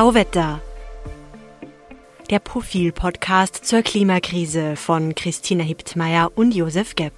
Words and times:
Tauwetter. 0.00 0.62
Der 2.30 2.38
Profil-Podcast 2.38 3.66
zur 3.66 3.82
Klimakrise 3.82 4.74
von 4.74 5.14
Christina 5.14 5.62
Hiptmeier 5.62 6.32
und 6.34 6.54
Josef 6.54 6.94
Gepp. 6.94 7.12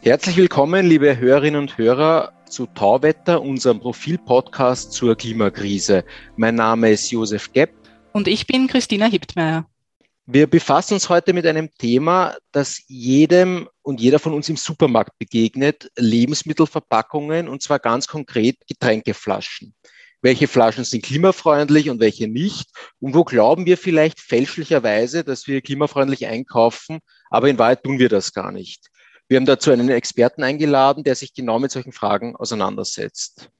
Herzlich 0.00 0.36
willkommen, 0.36 0.84
liebe 0.84 1.16
Hörerinnen 1.16 1.60
und 1.60 1.78
Hörer, 1.78 2.32
zu 2.48 2.66
Tauwetter, 2.66 3.40
unserem 3.40 3.78
Profil-Podcast 3.78 4.92
zur 4.92 5.14
Klimakrise. 5.14 6.04
Mein 6.34 6.56
Name 6.56 6.90
ist 6.90 7.08
Josef 7.12 7.52
Gepp. 7.52 7.70
Und 8.10 8.26
ich 8.26 8.48
bin 8.48 8.66
Christina 8.66 9.06
Hiptmeier. 9.06 9.64
Wir 10.26 10.48
befassen 10.48 10.94
uns 10.94 11.08
heute 11.08 11.32
mit 11.32 11.46
einem 11.46 11.72
Thema, 11.78 12.34
das 12.50 12.82
jedem 12.88 13.68
und 13.82 14.00
jeder 14.00 14.18
von 14.18 14.34
uns 14.34 14.48
im 14.48 14.56
Supermarkt 14.56 15.16
begegnet, 15.20 15.88
Lebensmittelverpackungen 15.96 17.48
und 17.48 17.62
zwar 17.62 17.78
ganz 17.78 18.08
konkret 18.08 18.56
Getränkeflaschen. 18.66 19.72
Welche 20.22 20.48
Flaschen 20.48 20.84
sind 20.84 21.02
klimafreundlich 21.02 21.88
und 21.88 22.00
welche 22.00 22.28
nicht? 22.28 22.68
Und 22.98 23.14
wo 23.14 23.24
glauben 23.24 23.64
wir 23.64 23.78
vielleicht 23.78 24.20
fälschlicherweise, 24.20 25.24
dass 25.24 25.46
wir 25.46 25.62
klimafreundlich 25.62 26.26
einkaufen, 26.26 26.98
aber 27.30 27.48
in 27.48 27.58
Wahrheit 27.58 27.82
tun 27.82 27.98
wir 27.98 28.08
das 28.08 28.32
gar 28.32 28.52
nicht. 28.52 28.88
Wir 29.28 29.36
haben 29.36 29.46
dazu 29.46 29.70
einen 29.70 29.88
Experten 29.88 30.42
eingeladen, 30.42 31.04
der 31.04 31.14
sich 31.14 31.32
genau 31.32 31.58
mit 31.58 31.70
solchen 31.70 31.92
Fragen 31.92 32.36
auseinandersetzt. 32.36 33.50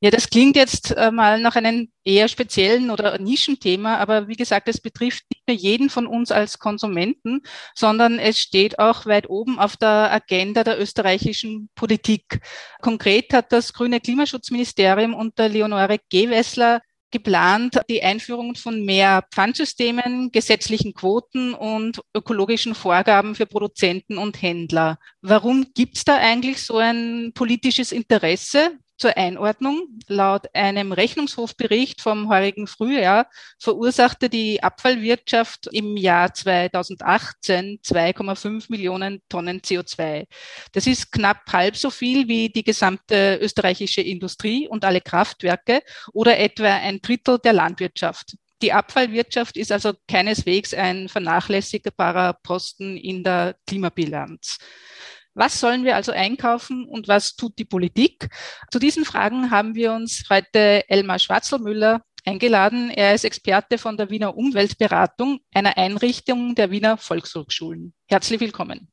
Ja, 0.00 0.10
das 0.10 0.28
klingt 0.28 0.56
jetzt 0.56 0.90
äh, 0.90 1.10
mal 1.10 1.40
nach 1.40 1.56
einem 1.56 1.90
eher 2.04 2.28
speziellen 2.28 2.90
oder 2.90 3.18
Nischenthema, 3.18 3.96
aber 3.96 4.28
wie 4.28 4.36
gesagt, 4.36 4.68
es 4.68 4.78
betrifft 4.78 5.24
nicht 5.32 5.48
nur 5.48 5.56
jeden 5.56 5.88
von 5.88 6.06
uns 6.06 6.30
als 6.30 6.58
Konsumenten, 6.58 7.40
sondern 7.74 8.18
es 8.18 8.38
steht 8.38 8.78
auch 8.78 9.06
weit 9.06 9.30
oben 9.30 9.58
auf 9.58 9.78
der 9.78 10.12
Agenda 10.12 10.64
der 10.64 10.78
österreichischen 10.78 11.70
Politik. 11.74 12.40
Konkret 12.82 13.32
hat 13.32 13.52
das 13.52 13.72
grüne 13.72 14.00
Klimaschutzministerium 14.00 15.14
unter 15.14 15.48
Leonore 15.48 15.98
Gewessler 16.10 16.82
geplant 17.10 17.80
die 17.88 18.02
Einführung 18.02 18.54
von 18.56 18.84
mehr 18.84 19.24
Pfandsystemen, 19.32 20.30
gesetzlichen 20.32 20.92
Quoten 20.92 21.54
und 21.54 22.00
ökologischen 22.14 22.74
Vorgaben 22.74 23.34
für 23.34 23.46
Produzenten 23.46 24.18
und 24.18 24.42
Händler. 24.42 24.98
Warum 25.22 25.66
gibt 25.74 25.96
es 25.96 26.04
da 26.04 26.16
eigentlich 26.16 26.60
so 26.62 26.76
ein 26.76 27.32
politisches 27.34 27.92
Interesse? 27.92 28.78
Zur 28.98 29.16
Einordnung. 29.16 29.88
Laut 30.08 30.54
einem 30.54 30.92
Rechnungshofbericht 30.92 32.00
vom 32.00 32.28
heurigen 32.28 32.66
Frühjahr 32.66 33.28
verursachte 33.58 34.30
die 34.30 34.62
Abfallwirtschaft 34.62 35.68
im 35.72 35.96
Jahr 35.96 36.32
2018 36.32 37.80
2,5 37.84 38.66
Millionen 38.68 39.20
Tonnen 39.28 39.60
CO2. 39.60 40.26
Das 40.72 40.86
ist 40.86 41.12
knapp 41.12 41.52
halb 41.52 41.76
so 41.76 41.90
viel 41.90 42.28
wie 42.28 42.48
die 42.48 42.64
gesamte 42.64 43.38
österreichische 43.42 44.00
Industrie 44.00 44.66
und 44.66 44.84
alle 44.84 45.02
Kraftwerke 45.02 45.82
oder 46.12 46.38
etwa 46.38 46.68
ein 46.68 47.00
Drittel 47.00 47.38
der 47.38 47.52
Landwirtschaft. 47.52 48.36
Die 48.62 48.72
Abfallwirtschaft 48.72 49.58
ist 49.58 49.70
also 49.70 49.92
keineswegs 50.08 50.72
ein 50.72 51.10
vernachlässigbarer 51.10 52.32
Posten 52.42 52.96
in 52.96 53.22
der 53.22 53.56
Klimabilanz. 53.66 54.58
Was 55.36 55.60
sollen 55.60 55.84
wir 55.84 55.96
also 55.96 56.12
einkaufen 56.12 56.86
und 56.88 57.08
was 57.08 57.36
tut 57.36 57.58
die 57.58 57.66
Politik? 57.66 58.30
Zu 58.70 58.78
diesen 58.78 59.04
Fragen 59.04 59.50
haben 59.50 59.74
wir 59.74 59.92
uns 59.92 60.24
heute 60.30 60.88
Elmar 60.88 61.18
Schwarzelmüller 61.18 62.00
eingeladen. 62.24 62.88
Er 62.88 63.14
ist 63.14 63.26
Experte 63.26 63.76
von 63.76 63.98
der 63.98 64.08
Wiener 64.08 64.34
Umweltberatung, 64.34 65.40
einer 65.52 65.76
Einrichtung 65.76 66.54
der 66.54 66.70
Wiener 66.70 66.96
Volkshochschulen. 66.96 67.92
Herzlich 68.06 68.40
willkommen. 68.40 68.88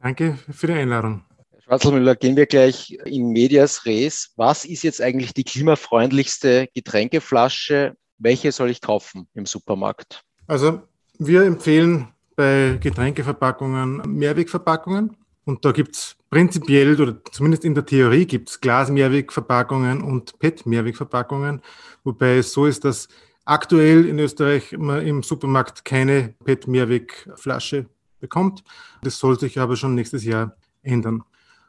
Danke 0.00 0.38
für 0.48 0.68
die 0.68 0.74
Einladung. 0.74 1.24
Herr 1.50 1.62
Schwarzelmüller, 1.62 2.14
gehen 2.14 2.36
wir 2.36 2.46
gleich 2.46 2.96
in 3.04 3.30
Medias 3.30 3.84
Res. 3.84 4.30
Was 4.36 4.64
ist 4.64 4.84
jetzt 4.84 5.02
eigentlich 5.02 5.34
die 5.34 5.42
klimafreundlichste 5.42 6.68
Getränkeflasche? 6.74 7.96
Welche 8.18 8.52
soll 8.52 8.70
ich 8.70 8.80
kaufen 8.80 9.26
im 9.34 9.46
Supermarkt? 9.46 10.22
Also 10.46 10.80
wir 11.18 11.42
empfehlen 11.42 12.14
bei 12.36 12.78
Getränkeverpackungen 12.80 14.02
Mehrwegverpackungen. 14.06 15.16
Und 15.48 15.64
da 15.64 15.72
gibt 15.72 15.96
es 15.96 16.14
prinzipiell 16.28 17.00
oder 17.00 17.24
zumindest 17.32 17.64
in 17.64 17.74
der 17.74 17.86
Theorie 17.86 18.26
gibt 18.26 18.50
es 18.50 18.60
Glas-Mehrwegverpackungen 18.60 20.02
und 20.02 20.38
PET-Mehrwegverpackungen, 20.40 21.62
wobei 22.04 22.36
es 22.36 22.52
so 22.52 22.66
ist, 22.66 22.84
dass 22.84 23.08
aktuell 23.46 24.04
in 24.04 24.18
Österreich 24.18 24.76
man 24.76 25.06
im 25.06 25.22
Supermarkt 25.22 25.86
keine 25.86 26.34
PET-Mehrwegflasche 26.44 27.86
bekommt. 28.20 28.62
Das 29.00 29.18
soll 29.18 29.40
sich 29.40 29.58
aber 29.58 29.76
schon 29.76 29.94
nächstes 29.94 30.22
Jahr 30.22 30.54
ändern. 30.82 31.24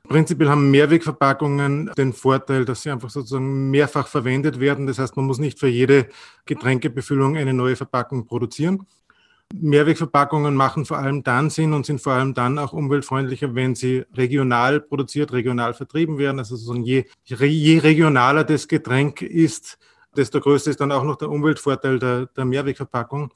Prinzipiell 0.09 0.49
haben 0.49 0.71
Mehrwegverpackungen 0.71 1.89
den 1.97 2.11
Vorteil, 2.11 2.65
dass 2.65 2.81
sie 2.81 2.89
einfach 2.89 3.09
sozusagen 3.09 3.71
mehrfach 3.71 4.09
verwendet 4.09 4.59
werden. 4.59 4.87
Das 4.87 4.99
heißt, 4.99 5.15
man 5.15 5.23
muss 5.23 5.37
nicht 5.39 5.57
für 5.57 5.69
jede 5.69 6.09
Getränkebefüllung 6.45 7.37
eine 7.37 7.53
neue 7.53 7.77
Verpackung 7.77 8.25
produzieren. 8.25 8.85
Mehrwegverpackungen 9.53 10.55
machen 10.55 10.85
vor 10.85 10.97
allem 10.97 11.23
dann 11.23 11.49
Sinn 11.49 11.73
und 11.73 11.85
sind 11.85 12.01
vor 12.01 12.13
allem 12.13 12.33
dann 12.33 12.59
auch 12.59 12.73
umweltfreundlicher, 12.73 13.55
wenn 13.55 13.75
sie 13.75 14.05
regional 14.13 14.79
produziert, 14.79 15.31
regional 15.31 15.73
vertrieben 15.73 16.17
werden. 16.17 16.39
Also 16.39 16.55
sozusagen 16.55 16.83
je, 16.83 17.05
je 17.25 17.79
regionaler 17.79 18.43
das 18.43 18.67
Getränk 18.67 19.21
ist, 19.21 19.77
desto 20.15 20.39
größer 20.39 20.71
ist 20.71 20.79
dann 20.79 20.91
auch 20.91 21.03
noch 21.03 21.17
der 21.17 21.29
Umweltvorteil 21.29 21.99
der, 21.99 22.27
der 22.27 22.45
Mehrwegverpackung. 22.45 23.33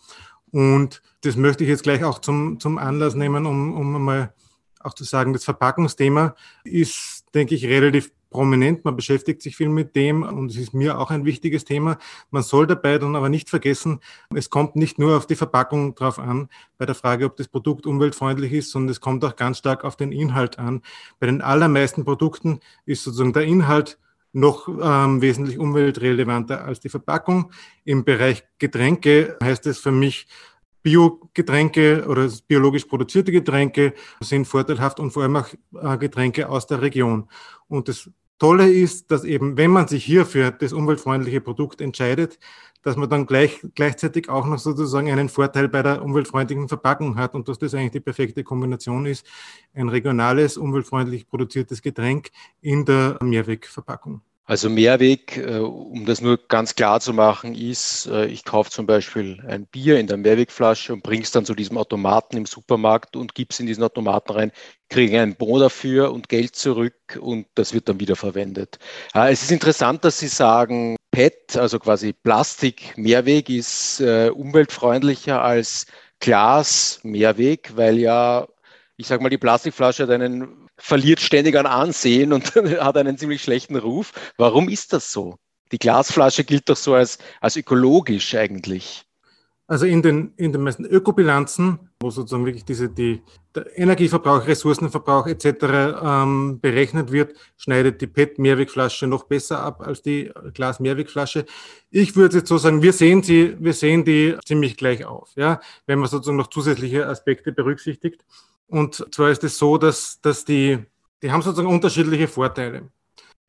Und 0.51 1.01
das 1.21 1.35
möchte 1.35 1.63
ich 1.63 1.69
jetzt 1.69 1.83
gleich 1.83 2.03
auch 2.03 2.19
zum, 2.19 2.59
zum 2.59 2.77
Anlass 2.77 3.15
nehmen, 3.15 3.45
um, 3.45 3.73
um 3.73 4.03
mal 4.03 4.33
auch 4.79 4.93
zu 4.93 5.03
sagen, 5.03 5.33
das 5.33 5.45
Verpackungsthema 5.45 6.35
ist, 6.63 7.25
denke 7.33 7.55
ich, 7.55 7.65
relativ 7.65 8.11
prominent, 8.33 8.83
man 8.83 8.95
beschäftigt 8.97 9.41
sich 9.41 9.55
viel 9.55 9.69
mit 9.69 9.95
dem 9.95 10.23
und 10.23 10.51
es 10.51 10.57
ist 10.57 10.73
mir 10.73 10.99
auch 10.99 11.11
ein 11.11 11.23
wichtiges 11.23 11.63
Thema. 11.63 11.97
Man 12.31 12.43
soll 12.43 12.67
dabei 12.67 12.97
dann 12.97 13.15
aber 13.15 13.29
nicht 13.29 13.49
vergessen, 13.49 14.01
es 14.35 14.49
kommt 14.49 14.75
nicht 14.75 14.99
nur 14.99 15.15
auf 15.15 15.25
die 15.25 15.35
Verpackung 15.35 15.95
drauf 15.95 16.19
an, 16.19 16.49
bei 16.77 16.85
der 16.85 16.95
Frage, 16.95 17.25
ob 17.25 17.37
das 17.37 17.47
Produkt 17.47 17.85
umweltfreundlich 17.85 18.51
ist, 18.51 18.71
sondern 18.71 18.89
es 18.89 18.99
kommt 18.99 19.23
auch 19.23 19.37
ganz 19.37 19.59
stark 19.59 19.85
auf 19.85 19.95
den 19.95 20.11
Inhalt 20.11 20.59
an. 20.59 20.81
Bei 21.19 21.27
den 21.27 21.41
allermeisten 21.41 22.03
Produkten 22.03 22.59
ist 22.85 23.03
sozusagen 23.03 23.31
der 23.31 23.43
Inhalt 23.43 23.97
noch 24.33 24.67
ähm, 24.67 25.21
wesentlich 25.21 25.59
umweltrelevanter 25.59 26.65
als 26.65 26.79
die 26.79 26.89
Verpackung. 26.89 27.51
Im 27.85 28.03
Bereich 28.03 28.43
Getränke 28.57 29.37
heißt 29.41 29.67
es 29.67 29.77
für 29.77 29.91
mich, 29.91 30.27
Biogetränke 30.83 32.05
oder 32.07 32.29
biologisch 32.45 32.85
produzierte 32.85 33.31
Getränke 33.31 33.93
sind 34.19 34.45
vorteilhaft 34.45 34.99
und 34.99 35.11
vor 35.11 35.23
allem 35.23 35.37
auch 35.37 35.47
äh, 35.81 35.97
Getränke 35.97 36.49
aus 36.49 36.67
der 36.67 36.81
Region. 36.81 37.29
Und 37.69 37.87
das 37.87 38.09
Tolle 38.43 38.69
ist, 38.69 39.09
dass 39.09 39.23
eben, 39.23 39.55
wenn 39.55 39.71
man 39.71 39.87
sich 39.87 40.03
hier 40.03 40.25
für 40.25 40.51
das 40.51 40.73
umweltfreundliche 40.73 41.39
Produkt 41.39 41.79
entscheidet, 41.79 42.39
dass 42.81 42.97
man 42.97 43.09
dann 43.09 43.25
gleich, 43.25 43.61
gleichzeitig 43.73 44.27
auch 44.27 44.45
noch 44.45 44.59
sozusagen 44.59 45.09
einen 45.09 45.29
Vorteil 45.29 45.69
bei 45.69 45.81
der 45.81 46.03
umweltfreundlichen 46.03 46.67
Verpackung 46.67 47.15
hat 47.15 47.35
und 47.35 47.47
dass 47.47 47.57
das 47.57 47.73
eigentlich 47.73 47.91
die 47.91 48.01
perfekte 48.01 48.43
Kombination 48.43 49.05
ist, 49.05 49.25
ein 49.73 49.87
regionales, 49.87 50.57
umweltfreundlich 50.57 51.25
produziertes 51.25 51.81
Getränk 51.81 52.31
in 52.59 52.83
der 52.83 53.17
Mehrwegverpackung. 53.23 54.19
Also 54.45 54.69
Mehrweg, 54.69 55.37
äh, 55.37 55.59
um 55.59 56.05
das 56.05 56.19
nur 56.19 56.37
ganz 56.49 56.75
klar 56.75 56.99
zu 56.99 57.13
machen, 57.13 57.55
ist, 57.55 58.07
äh, 58.07 58.25
ich 58.25 58.43
kaufe 58.43 58.69
zum 58.69 58.85
Beispiel 58.85 59.41
ein 59.47 59.65
Bier 59.67 59.97
in 59.99 60.07
der 60.07 60.17
Mehrwegflasche 60.17 60.91
und 60.91 61.01
bringe 61.01 61.23
es 61.23 61.31
dann 61.31 61.45
zu 61.45 61.55
diesem 61.55 61.77
Automaten 61.77 62.35
im 62.35 62.45
Supermarkt 62.45 63.15
und 63.15 63.35
gebe 63.35 63.49
es 63.51 63.61
in 63.61 63.67
diesen 63.67 63.83
Automaten 63.83 64.33
rein, 64.33 64.51
kriege 64.89 65.21
einen 65.21 65.35
Bon 65.35 65.61
dafür 65.61 66.11
und 66.11 66.27
Geld 66.27 66.57
zurück 66.57 67.17
und 67.21 67.47
das 67.55 67.73
wird 67.73 67.87
dann 67.87 68.01
wieder 68.01 68.17
verwendet. 68.17 68.79
Es 69.13 69.43
ist 69.43 69.51
interessant, 69.51 70.03
dass 70.03 70.19
Sie 70.19 70.27
sagen, 70.27 70.97
PET, 71.11 71.55
also 71.55 71.79
quasi 71.79 72.11
Plastik 72.11 72.97
Mehrweg, 72.97 73.49
ist 73.49 74.01
äh, 74.01 74.29
umweltfreundlicher 74.29 75.41
als 75.41 75.85
Glas 76.19 76.99
Mehrweg, 77.03 77.71
weil 77.77 77.97
ja 77.97 78.47
ich 78.97 79.07
sage 79.07 79.23
mal, 79.23 79.29
die 79.29 79.37
Plastikflasche 79.37 80.03
hat 80.03 80.09
einen 80.11 80.62
verliert 80.83 81.21
ständig 81.21 81.55
an 81.55 81.65
Ansehen 81.65 82.33
und 82.33 82.55
hat 82.55 82.97
einen 82.97 83.17
ziemlich 83.17 83.41
schlechten 83.41 83.77
Ruf. 83.77 84.11
Warum 84.37 84.67
ist 84.67 84.91
das 84.91 85.13
so? 85.13 85.37
Die 85.71 85.79
Glasflasche 85.79 86.43
gilt 86.43 86.67
doch 86.69 86.75
so 86.75 86.93
als, 86.93 87.19
als 87.39 87.55
ökologisch 87.55 88.35
eigentlich. 88.35 89.05
Also 89.65 89.85
in 89.85 90.01
den, 90.01 90.33
in 90.35 90.51
den 90.51 90.61
meisten 90.61 90.83
Ökobilanzen, 90.83 91.79
wo 92.01 92.09
sozusagen 92.09 92.45
wirklich 92.45 92.65
diese, 92.65 92.89
die, 92.89 93.21
der 93.55 93.79
Energieverbrauch, 93.79 94.45
Ressourcenverbrauch 94.45 95.25
etc. 95.27 95.45
Ähm, 96.03 96.59
berechnet 96.59 97.13
wird, 97.13 97.33
schneidet 97.55 98.01
die 98.01 98.07
PET-Mehrwegflasche 98.07 99.07
noch 99.07 99.23
besser 99.23 99.61
ab 99.61 99.81
als 99.87 100.01
die 100.01 100.31
Glas-Mehrwegflasche. 100.53 101.45
Ich 101.91 102.17
würde 102.17 102.39
jetzt 102.39 102.49
so 102.49 102.57
sagen, 102.57 102.81
wir 102.81 102.91
sehen 102.91 103.23
sie, 103.23 103.55
wir 103.57 103.73
sehen 103.73 104.03
die 104.03 104.35
ziemlich 104.45 104.75
gleich 104.75 105.05
auf, 105.05 105.31
ja, 105.37 105.61
wenn 105.87 105.99
man 105.99 106.09
sozusagen 106.09 106.37
noch 106.37 106.47
zusätzliche 106.47 107.07
Aspekte 107.07 107.53
berücksichtigt. 107.53 108.25
Und 108.73 109.05
zwar 109.13 109.29
ist 109.29 109.43
es 109.43 109.55
so, 109.59 109.77
dass, 109.77 110.19
dass 110.19 110.45
die, 110.45 110.79
die 111.21 111.31
haben 111.31 111.43
sozusagen 111.43 111.71
unterschiedliche 111.71 112.27
Vorteile. 112.27 112.89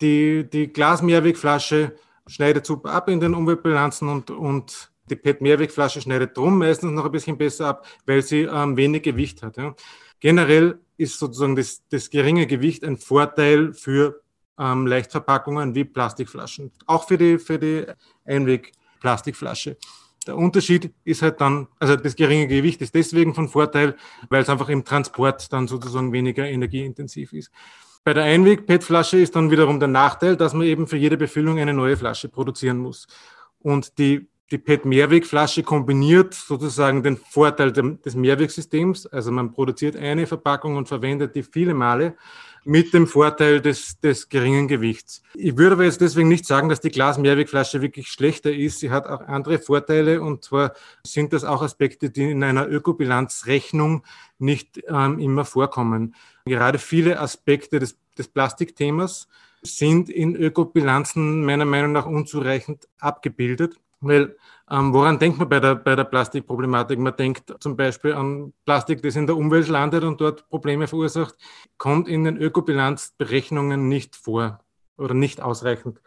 Die, 0.02 0.44
die 0.44 0.70
Glas-Mehrwegflasche 0.70 1.96
schneidet 2.26 2.66
super 2.66 2.90
ab 2.92 3.08
in 3.08 3.20
den 3.20 3.32
Umweltbilanzen 3.32 4.06
und, 4.06 4.30
und 4.30 4.92
die 5.08 5.16
PET-Mehrwegflasche 5.16 6.02
schneidet 6.02 6.36
drum 6.36 6.58
meistens 6.58 6.92
noch 6.92 7.06
ein 7.06 7.10
bisschen 7.10 7.38
besser 7.38 7.68
ab, 7.68 7.86
weil 8.04 8.20
sie 8.20 8.42
ähm, 8.42 8.76
wenig 8.76 9.02
Gewicht 9.02 9.42
hat. 9.42 9.56
Ja. 9.56 9.74
Generell 10.20 10.78
ist 10.98 11.18
sozusagen 11.18 11.56
das, 11.56 11.82
das 11.88 12.10
geringe 12.10 12.46
Gewicht 12.46 12.84
ein 12.84 12.98
Vorteil 12.98 13.72
für 13.72 14.20
ähm, 14.58 14.86
Leichtverpackungen 14.86 15.74
wie 15.74 15.84
Plastikflaschen. 15.84 16.70
Auch 16.84 17.08
für 17.08 17.16
die, 17.16 17.38
für 17.38 17.58
die 17.58 17.86
Einweg 18.26 18.72
Plastikflasche. 19.00 19.78
Der 20.26 20.36
Unterschied 20.36 20.92
ist 21.04 21.22
halt 21.22 21.40
dann, 21.40 21.68
also 21.78 21.96
das 21.96 22.16
geringe 22.16 22.46
Gewicht 22.46 22.80
ist 22.80 22.94
deswegen 22.94 23.34
von 23.34 23.48
Vorteil, 23.48 23.96
weil 24.28 24.42
es 24.42 24.48
einfach 24.48 24.68
im 24.68 24.84
Transport 24.84 25.52
dann 25.52 25.68
sozusagen 25.68 26.12
weniger 26.12 26.46
energieintensiv 26.46 27.32
ist. 27.32 27.50
Bei 28.04 28.12
der 28.12 28.24
Einweg-PET-Flasche 28.24 29.18
ist 29.18 29.34
dann 29.34 29.50
wiederum 29.50 29.78
der 29.78 29.88
Nachteil, 29.88 30.36
dass 30.36 30.52
man 30.52 30.66
eben 30.66 30.86
für 30.86 30.98
jede 30.98 31.16
Befüllung 31.16 31.58
eine 31.58 31.72
neue 31.72 31.96
Flasche 31.96 32.28
produzieren 32.28 32.76
muss. 32.76 33.06
Und 33.60 33.96
die, 33.98 34.28
die 34.50 34.58
PET-Mehrwegflasche 34.58 35.62
kombiniert 35.62 36.34
sozusagen 36.34 37.02
den 37.02 37.16
Vorteil 37.16 37.72
des 37.72 38.14
Mehrwegsystems. 38.14 39.06
Also 39.06 39.32
man 39.32 39.52
produziert 39.52 39.96
eine 39.96 40.26
Verpackung 40.26 40.76
und 40.76 40.86
verwendet 40.86 41.34
die 41.34 41.42
viele 41.42 41.72
Male 41.72 42.14
mit 42.64 42.94
dem 42.94 43.06
Vorteil 43.06 43.61
des, 43.61 44.00
des 44.00 44.28
geringen 44.28 44.69
Gewichts. 44.69 45.22
Ich 45.34 45.56
würde 45.56 45.75
aber 45.75 45.84
jetzt 45.84 46.00
deswegen 46.00 46.28
nicht 46.28 46.46
sagen, 46.46 46.69
dass 46.69 46.81
die 46.81 46.90
Glas-Mehrwegflasche 46.90 47.82
wirklich 47.82 48.08
schlechter 48.08 48.52
ist. 48.52 48.81
Sie 48.81 48.90
hat 48.90 49.06
auch 49.06 49.20
andere 49.20 49.58
Vorteile 49.58 50.22
und 50.22 50.44
zwar 50.44 50.72
sind 51.06 51.32
das 51.32 51.44
auch 51.44 51.62
Aspekte, 51.62 52.11
die 52.11 52.31
in 52.31 52.43
einer 52.43 52.69
Ökobilanzrechnung 52.69 54.05
nicht 54.38 54.82
ähm, 54.88 55.19
immer 55.19 55.44
vorkommen. 55.44 56.14
Gerade 56.44 56.78
viele 56.78 57.20
Aspekte 57.20 57.78
des, 57.78 57.99
des 58.16 58.28
Plastikthemas 58.28 59.28
sind 59.62 60.10
in 60.10 60.37
Ökobilanzen 60.37 61.44
meiner 61.44 61.64
Meinung 61.64 61.93
nach 61.93 62.06
unzureichend 62.06 62.87
abgebildet. 62.99 63.78
Weil 64.06 64.36
ähm, 64.70 64.92
woran 64.92 65.18
denkt 65.18 65.38
man 65.38 65.48
bei 65.48 65.60
der, 65.60 65.74
bei 65.74 65.94
der 65.94 66.04
Plastikproblematik? 66.04 66.98
Man 66.98 67.16
denkt 67.16 67.54
zum 67.60 67.76
Beispiel 67.76 68.14
an 68.14 68.52
Plastik, 68.64 69.02
das 69.02 69.16
in 69.16 69.26
der 69.26 69.36
Umwelt 69.36 69.68
landet 69.68 70.04
und 70.04 70.20
dort 70.20 70.48
Probleme 70.48 70.86
verursacht, 70.86 71.34
kommt 71.76 72.08
in 72.08 72.24
den 72.24 72.36
Ökobilanzberechnungen 72.36 73.88
nicht 73.88 74.16
vor 74.16 74.60
oder 74.96 75.14
nicht 75.14 75.40
ausreichend. 75.40 76.00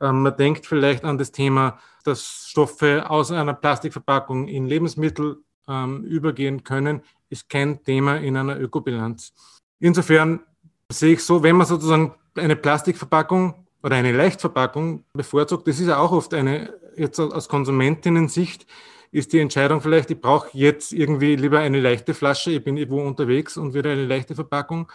Ähm, 0.00 0.22
man 0.22 0.36
denkt 0.36 0.66
vielleicht 0.66 1.04
an 1.04 1.18
das 1.18 1.32
Thema, 1.32 1.78
dass 2.04 2.46
Stoffe 2.48 3.10
aus 3.10 3.30
einer 3.30 3.54
Plastikverpackung 3.54 4.48
in 4.48 4.66
Lebensmittel 4.66 5.38
ähm, 5.66 6.04
übergehen 6.04 6.62
können, 6.62 7.02
ist 7.30 7.48
kein 7.48 7.82
Thema 7.82 8.16
in 8.16 8.36
einer 8.36 8.60
Ökobilanz. 8.60 9.32
Insofern 9.80 10.40
sehe 10.90 11.14
ich 11.14 11.24
so, 11.24 11.42
wenn 11.42 11.56
man 11.56 11.66
sozusagen 11.66 12.14
eine 12.36 12.56
Plastikverpackung 12.56 13.63
oder 13.84 13.96
eine 13.96 14.12
Leichtverpackung 14.12 15.04
bevorzugt, 15.12 15.68
das 15.68 15.78
ist 15.78 15.86
ja 15.88 15.98
auch 15.98 16.10
oft 16.10 16.32
eine 16.34 16.72
jetzt 16.96 17.20
aus 17.20 17.48
Konsumentinnen-Sicht 17.48 18.66
ist 19.10 19.32
die 19.32 19.38
Entscheidung 19.38 19.80
vielleicht, 19.80 20.10
ich 20.10 20.20
brauche 20.20 20.48
jetzt 20.52 20.92
irgendwie 20.92 21.36
lieber 21.36 21.60
eine 21.60 21.80
leichte 21.80 22.14
Flasche, 22.14 22.50
ich 22.50 22.64
bin 22.64 22.76
irgendwo 22.76 23.00
unterwegs 23.00 23.56
und 23.56 23.72
wieder 23.72 23.90
eine 23.90 24.06
leichte 24.06 24.34
Verpackung. 24.34 24.90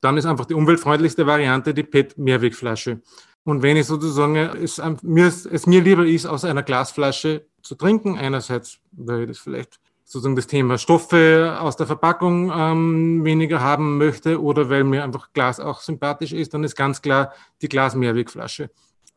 Dann 0.00 0.16
ist 0.16 0.24
einfach 0.24 0.44
die 0.44 0.54
umweltfreundlichste 0.54 1.26
Variante 1.26 1.74
die 1.74 1.82
PET-Mehrwegflasche. 1.82 3.00
Und 3.42 3.62
wenn 3.62 3.76
ich 3.76 3.86
sozusagen 3.86 4.36
es 4.36 4.80
mir, 5.02 5.26
es 5.26 5.66
mir 5.66 5.80
lieber 5.80 6.06
ist, 6.06 6.26
aus 6.26 6.44
einer 6.44 6.62
Glasflasche 6.62 7.46
zu 7.62 7.74
trinken, 7.74 8.16
einerseits, 8.16 8.78
weil 8.92 9.22
ich 9.22 9.28
das 9.28 9.38
vielleicht 9.38 9.80
sozusagen 10.06 10.36
das 10.36 10.46
Thema 10.46 10.78
Stoffe 10.78 11.58
aus 11.60 11.76
der 11.76 11.86
Verpackung 11.86 12.50
ähm, 12.54 13.24
weniger 13.24 13.60
haben 13.60 13.98
möchte 13.98 14.40
oder 14.40 14.70
weil 14.70 14.84
mir 14.84 15.04
einfach 15.04 15.34
Glas 15.34 15.60
auch 15.60 15.80
sympathisch 15.80 16.32
ist, 16.32 16.54
dann 16.54 16.64
ist 16.64 16.76
ganz 16.76 17.02
klar 17.02 17.34
die 17.60 17.68
Glas-Mehrwegflasche 17.68 18.70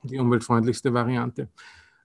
die 0.03 0.19
umweltfreundlichste 0.19 0.93
Variante. 0.93 1.49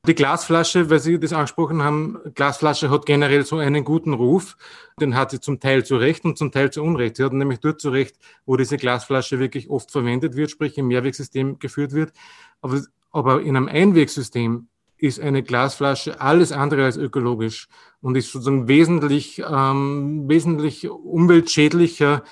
Die 0.06 0.14
Glasflasche, 0.14 0.90
weil 0.90 0.98
Sie 0.98 1.18
das 1.18 1.32
angesprochen 1.32 1.82
haben, 1.82 2.18
Glasflasche 2.34 2.90
hat 2.90 3.06
generell 3.06 3.46
so 3.46 3.56
einen 3.56 3.84
guten 3.84 4.12
Ruf. 4.12 4.56
Den 5.00 5.14
hat 5.14 5.30
sie 5.30 5.40
zum 5.40 5.60
Teil 5.60 5.82
zu 5.84 5.96
Recht 5.96 6.26
und 6.26 6.36
zum 6.36 6.52
Teil 6.52 6.70
zu 6.70 6.82
Unrecht. 6.82 7.16
Sie 7.16 7.24
hat 7.24 7.32
nämlich 7.32 7.60
dort 7.60 7.80
zu 7.80 7.88
Recht, 7.88 8.18
wo 8.44 8.56
diese 8.58 8.76
Glasflasche 8.76 9.38
wirklich 9.38 9.70
oft 9.70 9.90
verwendet 9.90 10.36
wird, 10.36 10.50
sprich 10.50 10.76
im 10.76 10.88
Mehrwegsystem 10.88 11.58
geführt 11.58 11.92
wird. 11.92 12.12
Aber, 12.60 12.82
aber 13.12 13.40
in 13.40 13.56
einem 13.56 13.68
Einwegsystem 13.68 14.68
ist 14.96 15.20
eine 15.20 15.42
Glasflasche 15.42 16.20
alles 16.20 16.52
andere 16.52 16.84
als 16.84 16.96
ökologisch 16.96 17.68
und 18.00 18.16
ist 18.16 18.32
sozusagen 18.32 18.68
wesentlich, 18.68 19.42
ähm, 19.48 20.28
wesentlich 20.28 20.88
umweltschädlicher, 20.88 22.22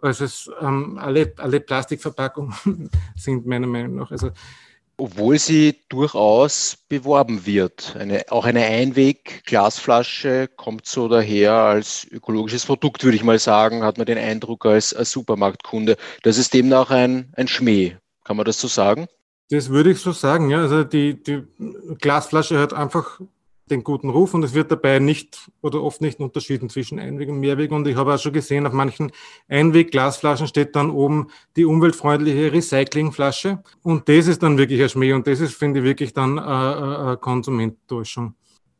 als 0.00 0.20
es 0.20 0.50
ähm, 0.60 0.98
alle, 0.98 1.32
alle 1.38 1.60
Plastikverpackungen 1.60 2.90
sind, 3.16 3.46
meiner 3.46 3.66
Meinung 3.66 3.96
nach. 3.96 4.10
Also 4.10 4.30
obwohl 4.98 5.38
sie 5.38 5.80
durchaus 5.88 6.76
beworben 6.88 7.44
wird. 7.46 7.96
Eine, 7.96 8.24
auch 8.30 8.44
eine 8.44 8.64
Einweg-Glasflasche 8.64 10.48
kommt 10.54 10.86
so 10.86 11.08
daher 11.08 11.54
als 11.54 12.06
ökologisches 12.10 12.66
Produkt, 12.66 13.02
würde 13.02 13.16
ich 13.16 13.24
mal 13.24 13.38
sagen, 13.38 13.82
hat 13.82 13.98
man 13.98 14.06
den 14.06 14.18
Eindruck 14.18 14.64
als, 14.66 14.94
als 14.94 15.10
Supermarktkunde. 15.10 15.96
Das 16.22 16.38
ist 16.38 16.54
demnach 16.54 16.90
ein, 16.90 17.32
ein 17.36 17.48
Schmäh. 17.48 17.96
Kann 18.22 18.36
man 18.36 18.46
das 18.46 18.60
so 18.60 18.68
sagen? 18.68 19.08
Das 19.52 19.68
würde 19.68 19.90
ich 19.90 19.98
so 19.98 20.12
sagen, 20.12 20.48
ja. 20.48 20.62
Also 20.62 20.82
die, 20.82 21.22
die 21.22 21.42
Glasflasche 22.00 22.58
hat 22.58 22.72
einfach 22.72 23.20
den 23.70 23.84
guten 23.84 24.08
Ruf 24.08 24.32
und 24.32 24.42
es 24.44 24.54
wird 24.54 24.72
dabei 24.72 24.98
nicht 24.98 25.50
oder 25.60 25.82
oft 25.82 26.00
nicht 26.00 26.20
unterschieden 26.20 26.70
zwischen 26.70 26.98
Einweg 26.98 27.28
und 27.28 27.38
Mehrweg. 27.38 27.70
Und 27.70 27.86
ich 27.86 27.96
habe 27.96 28.14
auch 28.14 28.18
schon 28.18 28.32
gesehen, 28.32 28.66
auf 28.66 28.72
manchen 28.72 29.12
Einweg-Glasflaschen 29.48 30.46
steht 30.46 30.74
dann 30.74 30.90
oben 30.90 31.26
die 31.54 31.66
umweltfreundliche 31.66 32.50
Recyclingflasche. 32.50 33.62
Und 33.82 34.08
das 34.08 34.26
ist 34.26 34.42
dann 34.42 34.56
wirklich 34.56 34.82
ein 34.82 34.88
Schmäh 34.88 35.12
und 35.12 35.26
das 35.26 35.40
ist, 35.40 35.54
finde 35.54 35.80
ich, 35.80 35.84
wirklich 35.84 36.14
dann 36.14 36.38
eine 36.38 37.18
Konsumententäuschung. 37.18 38.34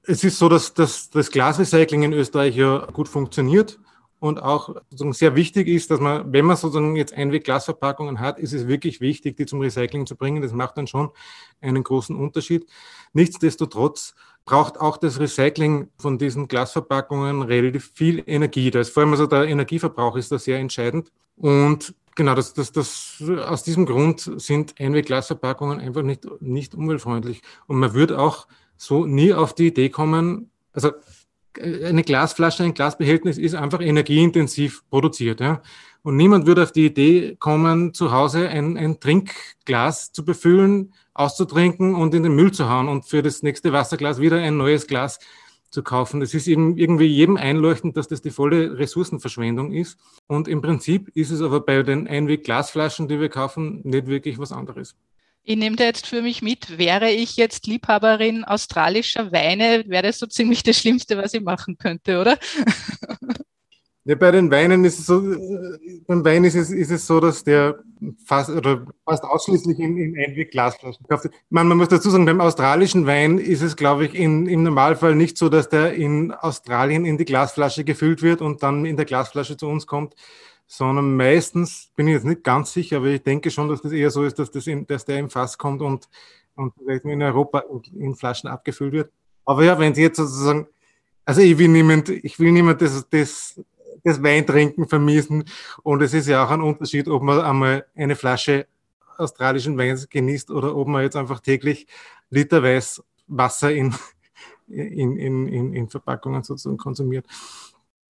Es 0.05 0.25
ist 0.25 0.39
so, 0.39 0.49
dass, 0.49 0.73
dass 0.73 1.11
das 1.11 1.31
Glasrecycling 1.31 2.03
in 2.03 2.13
Österreich 2.15 2.57
ja 2.57 2.87
gut 2.95 3.09
funktioniert 3.09 3.79
und 4.23 4.41
auch 4.41 4.69
sozusagen 4.91 5.13
sehr 5.15 5.35
wichtig 5.35 5.67
ist, 5.67 5.91
dass 5.91 5.99
man, 5.99 6.33
wenn 6.33 6.45
man 6.45 6.57
sozusagen 6.57 6.95
jetzt 6.95 7.13
Einweg-Glasverpackungen 7.13 8.21
hat, 8.21 8.39
ist 8.39 8.53
es 8.53 8.69
wirklich 8.69 9.01
wichtig, 9.01 9.37
die 9.37 9.47
zum 9.47 9.59
Recycling 9.59 10.07
zu 10.07 10.15
bringen. 10.15 10.43
Das 10.43 10.53
macht 10.53 10.79
dann 10.79 10.87
schon 10.87 11.11
einen 11.61 11.83
großen 11.83 12.15
Unterschied. 12.15 12.65
Nichtsdestotrotz 13.15 14.15
braucht 14.45 14.81
auch 14.81 14.97
das 14.97 15.19
Recycling 15.19 15.89
von 15.99 16.19
diesen 16.19 16.47
Glasverpackungen 16.47 17.43
relativ 17.43 17.91
viel 17.95 18.23
Energie. 18.25 18.71
Da 18.71 18.79
ist 18.79 18.91
vor 18.91 19.03
allem 19.03 19.11
also 19.11 19.27
der 19.27 19.49
Energieverbrauch 19.49 20.15
ist 20.17 20.31
da 20.31 20.39
sehr 20.39 20.61
entscheidend. 20.61 21.11
Und 21.35 21.93
genau, 22.15 22.37
das, 22.37 22.55
das, 22.55 22.71
das, 22.71 23.21
aus 23.45 23.65
diesem 23.65 23.87
Grund 23.87 24.21
sind 24.37 24.79
Einweg-Glasverpackungen 24.79 25.81
einfach 25.81 26.03
nicht, 26.03 26.29
nicht 26.41 26.77
umweltfreundlich. 26.77 27.43
Und 27.67 27.81
man 27.81 27.93
würde 27.93 28.21
auch 28.21 28.47
so 28.77 29.05
nie 29.05 29.35
auf 29.35 29.53
die 29.53 29.67
Idee 29.67 29.89
kommen, 29.89 30.49
also 30.73 30.93
eine 31.61 32.03
Glasflasche, 32.03 32.65
ein 32.65 32.75
Glasbehältnis 32.75 33.39
ist 33.39 33.55
einfach 33.55 33.81
energieintensiv 33.81 34.83
produziert. 34.91 35.41
Ja? 35.41 35.63
Und 36.03 36.17
niemand 36.17 36.47
würde 36.47 36.63
auf 36.63 36.73
die 36.73 36.87
Idee 36.87 37.37
kommen, 37.39 37.95
zu 37.95 38.13
Hause 38.13 38.49
ein, 38.49 38.77
ein 38.77 39.01
Trinkglas 39.01 40.13
zu 40.13 40.25
befüllen, 40.25 40.95
auszutrinken 41.15 41.95
und 41.95 42.15
in 42.15 42.23
den 42.23 42.35
Müll 42.35 42.53
zu 42.53 42.69
hauen 42.69 42.89
und 42.89 43.05
für 43.05 43.23
das 43.23 43.43
nächste 43.43 43.73
Wasserglas 43.73 44.21
wieder 44.21 44.39
ein 44.39 44.57
neues 44.57 44.87
Glas 44.87 45.19
zu 45.71 45.83
kaufen. 45.83 46.21
Es 46.21 46.35
ist 46.35 46.49
eben 46.49 46.77
irgendwie 46.77 47.07
jedem 47.07 47.37
einleuchtend, 47.37 47.97
dass 47.97 48.09
das 48.09 48.21
die 48.21 48.31
volle 48.31 48.79
Ressourcenverschwendung 48.79 49.73
ist. 49.73 49.99
Und 50.27 50.49
im 50.49 50.61
Prinzip 50.61 51.09
ist 51.15 51.31
es 51.31 51.41
aber 51.41 51.61
bei 51.61 51.83
den 51.83 52.07
Einweg-Glasflaschen, 52.07 53.09
die 53.09 53.21
wir 53.21 53.29
kaufen, 53.29 53.81
nicht 53.85 54.07
wirklich 54.07 54.39
was 54.39 54.53
anderes. 54.53 54.97
Ich 55.45 55.57
nehme 55.57 55.77
da 55.77 55.85
jetzt 55.85 56.07
für 56.07 56.23
mich 56.23 56.41
mit, 56.41 56.79
wäre 56.79 57.11
ich 57.11 57.37
jetzt 57.37 57.67
Liebhaberin 57.67 58.45
australischer 58.45 59.33
Weine, 59.33 59.85
wäre 59.89 60.05
das 60.05 60.19
so 60.19 60.27
ziemlich 60.27 60.63
das 60.63 60.79
Schlimmste, 60.79 61.17
was 61.17 61.35
ich 61.35 61.43
machen 61.43 61.79
könnte, 61.79 62.21
oder? 62.21 62.39
Ja, 64.05 64.17
bei 64.17 64.33
den 64.33 64.51
Weinen 64.51 64.85
ist 64.85 64.99
es 64.99 65.07
so, 65.07 65.21
beim 66.09 66.25
Wein 66.25 66.43
ist 66.43 66.57
es, 66.57 66.73
ist 66.73 66.91
es 66.91 67.07
so, 67.07 67.21
dass 67.21 67.45
der 67.45 67.79
fast 68.27 68.51
oder 68.51 68.85
fast 69.05 69.23
ausschließlich 69.23 69.79
in, 69.79 69.97
in 69.97 70.19
Einweg-Glasflaschen 70.19 71.07
kauft. 71.07 71.31
Man, 71.51 71.69
man 71.69 71.79
muss 71.79 71.87
dazu 71.87 72.11
sagen, 72.11 72.27
beim 72.27 72.41
australischen 72.41 73.07
Wein 73.07 73.39
ist 73.39 73.63
es, 73.63 73.77
glaube 73.77 74.07
ich, 74.07 74.17
in, 74.17 74.49
im 74.49 74.65
Normalfall 74.65 75.15
nicht 75.15 75.39
so, 75.39 75.49
dass 75.49 75.69
der 75.69 75.95
in 75.95 76.33
Australien 76.33 77.05
in 77.05 77.17
die 77.17 77.25
Glasflasche 77.25 77.85
gefüllt 77.85 78.23
wird 78.23 78.43
und 78.43 78.65
dann 78.65 78.87
in 78.87 78.97
der 78.97 79.07
Glasflasche 79.07 79.57
zu 79.57 79.69
uns 79.69 79.87
kommt, 79.87 80.17
sondern 80.73 81.17
meistens, 81.17 81.91
bin 81.97 82.09
ich 82.09 82.15
jetzt 82.15 82.25
nicht 82.25 82.43
ganz 82.43 82.73
sicher, 82.73 82.97
aber 82.97 83.09
ich 83.09 83.23
denke 83.23 83.51
schon, 83.51 83.69
dass 83.69 83.83
das 83.83 83.93
eher 83.93 84.11
so 84.11 84.25
ist, 84.25 84.39
dass, 84.39 84.51
das 84.51 84.67
in, 84.67 84.87
dass 84.87 85.05
der 85.05 85.19
im 85.19 85.29
Fass 85.29 85.59
kommt 85.59 85.83
und, 85.83 86.09
und 86.55 86.73
vielleicht 86.79 87.05
in 87.05 87.23
Europa 87.23 87.63
in, 87.93 88.15
Flaschen 88.15 88.49
abgefüllt 88.49 88.95
wird. 88.95 89.13
Aber 89.45 89.65
ja, 89.65 89.79
wenn 89.79 89.95
Sie 89.95 90.01
jetzt 90.01 90.17
sozusagen, 90.17 90.67
also 91.27 91.43
ich 91.43 91.59
will 91.59 91.69
niemand, 91.69 92.09
ich 92.09 92.39
will 92.39 92.53
niemand 92.53 92.81
das, 92.81 93.07
das, 93.11 93.61
das 94.03 94.23
Weintrinken 94.23 94.89
vermissen 94.89 95.45
und 95.83 96.01
es 96.01 96.15
ist 96.15 96.27
ja 96.27 96.43
auch 96.43 96.51
ein 96.51 96.63
Unterschied, 96.63 97.07
ob 97.07 97.23
man 97.23 97.43
einmal 97.43 97.85
eine 97.95 98.17
Flasche 98.17 98.67
australischen 99.19 99.77
Weins 99.77 100.09
genießt 100.09 100.51
oder 100.51 100.75
ob 100.75 100.89
man 100.89 101.03
jetzt 101.03 101.17
einfach 101.17 101.41
täglich 101.41 101.87
literweise 102.31 103.03
Wasser 103.27 103.73
in, 103.73 103.95
in, 104.69 105.19
in, 105.19 105.49
in, 105.49 105.75
in 105.75 105.89
Verpackungen 105.91 106.43
sozusagen 106.43 106.79
konsumiert. 106.79 107.27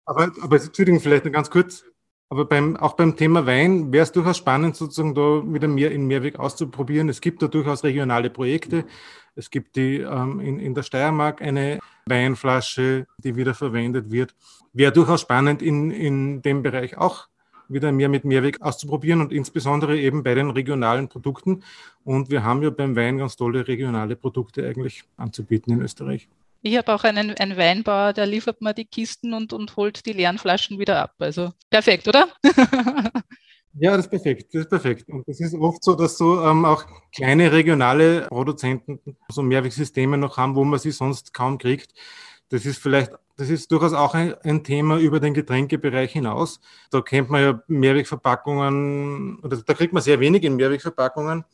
Aber, 0.03 0.29
aber 0.41 0.61
Entschuldigung, 0.61 0.99
vielleicht 0.99 1.23
noch 1.23 1.31
ganz 1.31 1.49
kurz. 1.49 1.85
Aber 2.31 2.45
beim, 2.45 2.77
auch 2.77 2.93
beim 2.93 3.15
Thema 3.15 3.47
Wein 3.47 3.91
wäre 3.91 4.03
es 4.03 4.11
durchaus 4.11 4.37
spannend, 4.37 4.75
sozusagen 4.75 5.15
da 5.15 5.41
wieder 5.51 5.67
mehr 5.67 5.91
in 5.91 6.05
Mehrweg 6.05 6.37
auszuprobieren. 6.37 7.09
Es 7.09 7.21
gibt 7.21 7.41
da 7.41 7.47
durchaus 7.47 7.83
regionale 7.83 8.29
Projekte. 8.29 8.85
Es 9.35 9.49
gibt 9.49 9.75
die 9.75 9.97
ähm, 9.97 10.39
in, 10.39 10.59
in 10.59 10.75
der 10.75 10.83
Steiermark 10.83 11.41
eine 11.41 11.79
Weinflasche, 12.05 13.07
die 13.17 13.35
wieder 13.35 13.55
verwendet 13.55 14.11
wird. 14.11 14.35
Wäre 14.73 14.91
durchaus 14.91 15.21
spannend, 15.21 15.63
in, 15.63 15.89
in 15.89 16.43
dem 16.43 16.61
Bereich 16.61 16.97
auch 16.97 17.29
wieder 17.67 17.91
mehr 17.91 18.09
mit 18.09 18.25
Mehrweg 18.25 18.61
auszuprobieren 18.61 19.21
und 19.21 19.31
insbesondere 19.31 19.97
eben 19.97 20.21
bei 20.21 20.35
den 20.35 20.51
regionalen 20.51 21.07
Produkten. 21.07 21.63
Und 22.03 22.29
wir 22.29 22.43
haben 22.43 22.61
ja 22.61 22.69
beim 22.69 22.95
Wein 22.95 23.17
ganz 23.17 23.37
tolle 23.37 23.67
regionale 23.67 24.15
Produkte 24.15 24.67
eigentlich 24.67 25.03
anzubieten 25.17 25.73
in 25.73 25.81
Österreich. 25.81 26.27
Ich 26.61 26.77
habe 26.77 26.93
auch 26.93 27.03
einen, 27.03 27.33
einen 27.35 27.57
Weinbauer, 27.57 28.13
der 28.13 28.25
liefert 28.25 28.61
mir 28.61 28.73
die 28.73 28.85
Kisten 28.85 29.33
und, 29.33 29.53
und 29.53 29.75
holt 29.77 30.05
die 30.05 30.13
leeren 30.13 30.37
Flaschen 30.37 30.77
wieder 30.77 31.01
ab. 31.01 31.15
Also 31.19 31.51
perfekt, 31.69 32.07
oder? 32.07 32.27
Ja, 33.73 33.95
das 33.95 34.05
ist 34.05 34.09
perfekt. 34.09 34.53
Das 34.53 34.61
ist 34.63 34.69
perfekt. 34.69 35.09
Und 35.09 35.27
das 35.27 35.39
ist 35.39 35.53
oft 35.53 35.83
so, 35.83 35.95
dass 35.95 36.17
so 36.17 36.43
ähm, 36.43 36.65
auch 36.65 36.85
kleine 37.13 37.51
regionale 37.51 38.27
Produzenten 38.27 38.99
so 39.29 39.41
Mehrwegsysteme 39.41 40.17
noch 40.17 40.37
haben, 40.37 40.55
wo 40.55 40.63
man 40.63 40.79
sie 40.79 40.91
sonst 40.91 41.33
kaum 41.33 41.57
kriegt. 41.57 41.93
Das 42.49 42.65
ist 42.65 42.79
vielleicht, 42.79 43.11
das 43.37 43.49
ist 43.49 43.71
durchaus 43.71 43.93
auch 43.93 44.15
ein, 44.15 44.33
ein, 44.43 44.63
Thema 44.63 44.97
über 44.97 45.19
den 45.19 45.33
Getränkebereich 45.33 46.11
hinaus. 46.11 46.59
Da 46.89 47.01
kennt 47.01 47.29
man 47.29 47.41
ja 47.41 47.63
Mehrwegverpackungen, 47.67 49.39
oder 49.43 49.57
da 49.57 49.73
kriegt 49.73 49.93
man 49.93 50.01
sehr 50.01 50.19
wenig 50.19 50.43
in 50.43 50.55
Mehrwegverpackungen. 50.55 51.45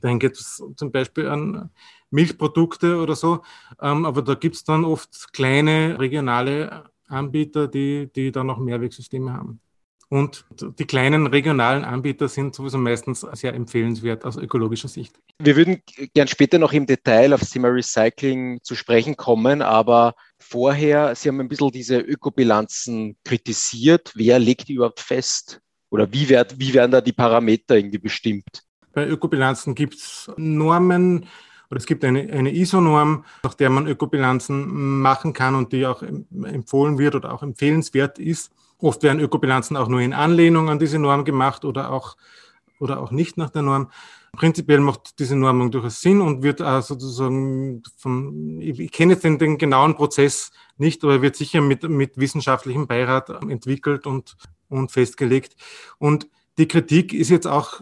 Dann 0.00 0.18
geht 0.18 0.32
es 0.32 0.62
zum 0.76 0.92
Beispiel 0.92 1.28
an 1.28 1.70
Milchprodukte 2.10 2.98
oder 3.00 3.16
so. 3.16 3.42
Ähm, 3.80 4.04
aber 4.04 4.22
da 4.22 4.34
gibt 4.34 4.56
es 4.56 4.64
dann 4.64 4.84
oft 4.84 5.32
kleine 5.32 5.98
regionale 5.98 6.84
Anbieter, 7.08 7.68
die, 7.68 8.10
die 8.14 8.32
dann 8.32 8.46
noch 8.46 8.58
Mehrwegsysteme 8.58 9.32
haben. 9.32 9.60
Und 10.08 10.44
die 10.78 10.84
kleinen 10.84 11.26
regionalen 11.26 11.84
Anbieter 11.84 12.28
sind 12.28 12.54
sowieso 12.54 12.78
meistens 12.78 13.26
sehr 13.32 13.54
empfehlenswert 13.54 14.24
aus 14.24 14.36
ökologischer 14.36 14.86
Sicht. 14.86 15.18
Wir 15.40 15.56
würden 15.56 15.82
gern 16.14 16.28
später 16.28 16.58
noch 16.58 16.72
im 16.72 16.86
Detail 16.86 17.32
auf 17.32 17.40
Thema 17.40 17.68
Recycling 17.68 18.60
zu 18.62 18.76
sprechen 18.76 19.16
kommen, 19.16 19.62
aber 19.62 20.14
vorher, 20.38 21.16
Sie 21.16 21.28
haben 21.28 21.40
ein 21.40 21.48
bisschen 21.48 21.72
diese 21.72 21.98
Ökobilanzen 21.98 23.16
kritisiert. 23.24 24.12
Wer 24.14 24.38
legt 24.38 24.68
die 24.68 24.74
überhaupt 24.74 25.00
fest? 25.00 25.60
Oder 25.90 26.12
wie, 26.12 26.28
werd, 26.28 26.58
wie 26.58 26.72
werden 26.72 26.92
da 26.92 27.00
die 27.00 27.12
Parameter 27.12 27.76
irgendwie 27.76 27.98
bestimmt? 27.98 28.62
Bei 28.92 29.06
Ökobilanzen 29.06 29.74
gibt 29.74 29.94
es 29.94 30.30
Normen, 30.36 31.26
oder 31.70 31.78
es 31.78 31.86
gibt 31.86 32.04
eine, 32.04 32.20
eine 32.32 32.54
ISO-Norm, 32.54 33.24
nach 33.42 33.54
der 33.54 33.70
man 33.70 33.86
Ökobilanzen 33.86 35.00
machen 35.00 35.32
kann 35.32 35.54
und 35.54 35.72
die 35.72 35.86
auch 35.86 36.02
empfohlen 36.02 36.98
wird 36.98 37.14
oder 37.14 37.32
auch 37.32 37.42
empfehlenswert 37.42 38.18
ist. 38.18 38.52
Oft 38.78 39.02
werden 39.02 39.20
Ökobilanzen 39.20 39.76
auch 39.76 39.88
nur 39.88 40.00
in 40.00 40.12
Anlehnung 40.12 40.68
an 40.68 40.78
diese 40.78 40.98
Norm 40.98 41.24
gemacht 41.24 41.64
oder 41.64 41.90
auch, 41.90 42.16
oder 42.78 43.00
auch 43.00 43.10
nicht 43.10 43.36
nach 43.36 43.50
der 43.50 43.62
Norm. 43.62 43.90
Prinzipiell 44.32 44.80
macht 44.80 45.18
diese 45.18 45.34
Normung 45.34 45.70
durchaus 45.70 46.02
Sinn 46.02 46.20
und 46.20 46.42
wird 46.42 46.58
sozusagen 46.58 47.82
ich, 48.60 48.78
ich 48.78 48.92
kenne 48.92 49.14
jetzt 49.14 49.24
den, 49.24 49.38
den, 49.38 49.56
genauen 49.56 49.94
Prozess 49.94 50.50
nicht, 50.76 51.02
aber 51.04 51.22
wird 51.22 51.36
sicher 51.36 51.62
mit, 51.62 51.88
mit 51.88 52.18
wissenschaftlichem 52.18 52.86
Beirat 52.86 53.30
entwickelt 53.30 54.06
und, 54.06 54.36
und 54.68 54.92
festgelegt. 54.92 55.56
Und 55.98 56.28
die 56.58 56.68
Kritik 56.68 57.14
ist 57.14 57.30
jetzt 57.30 57.46
auch 57.46 57.80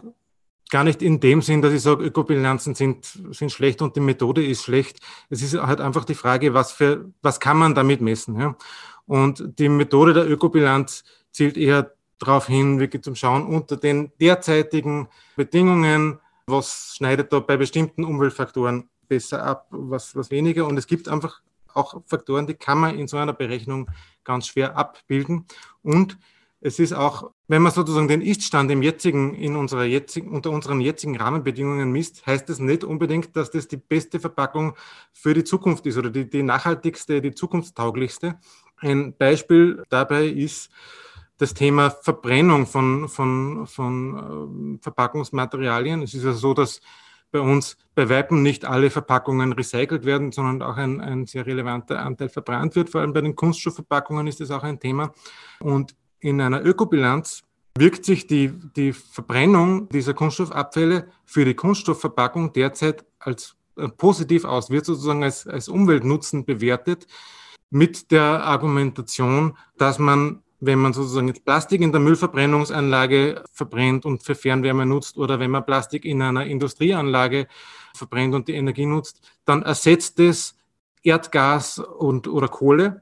gar 0.75 0.83
nicht 0.83 1.01
in 1.01 1.21
dem 1.21 1.41
Sinn, 1.41 1.61
dass 1.61 1.71
ich 1.71 1.83
sage, 1.83 2.03
Ökobilanzen 2.03 2.75
sind, 2.75 3.05
sind 3.05 3.49
schlecht 3.49 3.81
und 3.81 3.95
die 3.95 4.01
Methode 4.01 4.45
ist 4.45 4.63
schlecht. 4.63 4.99
Es 5.29 5.41
ist 5.41 5.53
halt 5.53 5.79
einfach 5.79 6.03
die 6.03 6.15
Frage, 6.15 6.53
was 6.53 6.73
für, 6.73 7.13
was 7.21 7.39
kann 7.39 7.55
man 7.55 7.73
damit 7.73 8.01
messen? 8.01 8.37
Ja? 8.37 8.57
Und 9.05 9.57
die 9.57 9.69
Methode 9.69 10.11
der 10.13 10.29
Ökobilanz 10.29 11.05
zielt 11.31 11.55
eher 11.55 11.93
darauf 12.19 12.47
hin, 12.47 12.77
wirklich 12.77 13.03
zum 13.03 13.15
Schauen 13.15 13.45
unter 13.45 13.77
den 13.77 14.11
derzeitigen 14.19 15.07
Bedingungen, 15.37 16.19
was 16.45 16.95
schneidet 16.97 17.31
da 17.31 17.39
bei 17.39 17.55
bestimmten 17.55 18.03
Umweltfaktoren 18.03 18.89
besser 19.07 19.45
ab, 19.45 19.67
was, 19.69 20.13
was 20.13 20.29
weniger. 20.29 20.67
Und 20.67 20.75
es 20.75 20.87
gibt 20.87 21.07
einfach 21.07 21.39
auch 21.73 22.01
Faktoren, 22.05 22.47
die 22.47 22.55
kann 22.55 22.79
man 22.79 22.99
in 22.99 23.07
so 23.07 23.15
einer 23.15 23.31
Berechnung 23.31 23.89
ganz 24.25 24.47
schwer 24.47 24.75
abbilden. 24.75 25.45
Und 25.83 26.17
es 26.65 26.79
ist 26.79 26.93
auch, 26.93 27.29
wenn 27.47 27.61
man 27.61 27.71
sozusagen 27.71 28.07
den 28.07 28.21
Iststand 28.21 28.71
im 28.71 28.81
jetzigen, 28.81 29.35
in 29.35 29.55
unserer 29.55 29.83
jetzigen, 29.83 30.29
unter 30.29 30.49
unseren 30.49 30.81
jetzigen 30.81 31.15
Rahmenbedingungen 31.15 31.91
misst, 31.91 32.25
heißt 32.25 32.49
das 32.49 32.57
nicht 32.57 32.83
unbedingt, 32.83 33.35
dass 33.35 33.51
das 33.51 33.67
die 33.67 33.77
beste 33.77 34.19
Verpackung 34.19 34.75
für 35.13 35.35
die 35.35 35.43
Zukunft 35.43 35.85
ist 35.85 35.95
oder 35.95 36.09
die, 36.09 36.27
die 36.27 36.41
nachhaltigste, 36.41 37.21
die 37.21 37.35
zukunftstauglichste. 37.35 38.39
Ein 38.77 39.15
Beispiel 39.15 39.83
dabei 39.89 40.25
ist 40.25 40.71
das 41.37 41.53
Thema 41.53 41.91
Verbrennung 41.91 42.65
von, 42.65 43.09
von, 43.09 43.67
von 43.67 44.77
äh, 44.79 44.81
Verpackungsmaterialien. 44.81 46.01
Es 46.01 46.15
ist 46.15 46.23
ja 46.23 46.33
so, 46.33 46.55
dass 46.55 46.81
bei 47.29 47.41
uns 47.41 47.77
bei 47.93 48.09
Weitem 48.09 48.41
nicht 48.41 48.65
alle 48.65 48.89
Verpackungen 48.89 49.53
recycelt 49.53 50.03
werden, 50.03 50.31
sondern 50.31 50.63
auch 50.63 50.77
ein, 50.77 50.99
ein 50.99 51.27
sehr 51.27 51.45
relevanter 51.45 51.99
Anteil 51.99 52.29
verbrannt 52.29 52.75
wird. 52.75 52.89
Vor 52.89 53.01
allem 53.01 53.13
bei 53.13 53.21
den 53.21 53.35
Kunststoffverpackungen 53.35 54.25
ist 54.25 54.39
das 54.39 54.49
auch 54.49 54.63
ein 54.63 54.79
Thema. 54.79 55.13
Und 55.59 55.93
in 56.19 56.41
einer 56.41 56.63
Ökobilanz 56.65 57.43
wirkt 57.77 58.05
sich 58.05 58.27
die, 58.27 58.53
die 58.75 58.93
Verbrennung 58.93 59.89
dieser 59.89 60.13
Kunststoffabfälle 60.13 61.07
für 61.25 61.45
die 61.45 61.55
Kunststoffverpackung 61.55 62.53
derzeit 62.53 63.05
als 63.19 63.55
äh, 63.77 63.89
positiv 63.89 64.45
aus, 64.45 64.69
wird 64.69 64.85
sozusagen 64.85 65.23
als, 65.23 65.45
als 65.45 65.67
Umweltnutzen 65.67 66.45
bewertet 66.45 67.07
mit 67.69 68.11
der 68.11 68.43
Argumentation, 68.45 69.57
dass 69.77 69.99
man, 69.99 70.41
wenn 70.61 70.79
man 70.79 70.93
sozusagen 70.93 71.27
jetzt 71.27 71.43
Plastik 71.43 71.81
in 71.81 71.91
der 71.91 71.99
Müllverbrennungsanlage 71.99 73.43
verbrennt 73.51 74.05
und 74.05 74.23
für 74.23 74.35
Fernwärme 74.35 74.85
nutzt 74.85 75.17
oder 75.17 75.39
wenn 75.39 75.51
man 75.51 75.65
Plastik 75.65 76.05
in 76.05 76.21
einer 76.21 76.45
Industrieanlage 76.45 77.47
verbrennt 77.93 78.33
und 78.33 78.47
die 78.47 78.53
Energie 78.53 78.85
nutzt, 78.85 79.19
dann 79.43 79.63
ersetzt 79.63 80.19
es 80.19 80.55
Erdgas 81.03 81.79
und, 81.79 82.27
oder 82.27 82.47
Kohle 82.47 83.01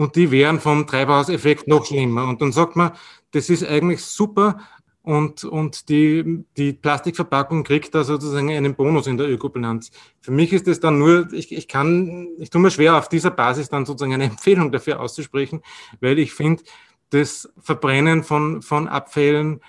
und 0.00 0.16
die 0.16 0.30
wären 0.30 0.60
vom 0.60 0.86
Treibhauseffekt 0.86 1.68
noch 1.68 1.84
schlimmer. 1.84 2.26
Und 2.26 2.40
dann 2.40 2.52
sagt 2.52 2.74
man, 2.74 2.92
das 3.32 3.50
ist 3.50 3.62
eigentlich 3.62 4.02
super, 4.02 4.58
und, 5.02 5.44
und 5.44 5.88
die, 5.90 6.44
die 6.56 6.72
Plastikverpackung 6.72 7.64
kriegt 7.64 7.94
da 7.94 8.04
sozusagen 8.04 8.50
einen 8.50 8.74
Bonus 8.74 9.06
in 9.06 9.18
der 9.18 9.28
Ökobilanz. 9.28 9.90
Für 10.20 10.30
mich 10.30 10.54
ist 10.54 10.68
es 10.68 10.80
dann 10.80 10.98
nur, 10.98 11.30
ich, 11.32 11.52
ich 11.52 11.68
kann, 11.68 12.28
ich 12.38 12.48
tue 12.48 12.62
mir 12.62 12.70
schwer, 12.70 12.96
auf 12.96 13.08
dieser 13.10 13.30
Basis 13.30 13.68
dann 13.68 13.84
sozusagen 13.84 14.14
eine 14.14 14.24
Empfehlung 14.30 14.72
dafür 14.72 15.00
auszusprechen, 15.00 15.62
weil 16.00 16.18
ich 16.18 16.32
finde, 16.32 16.62
das 17.10 17.52
Verbrennen 17.58 18.22
von, 18.22 18.62
von 18.62 18.88
Abfällen 18.88 19.60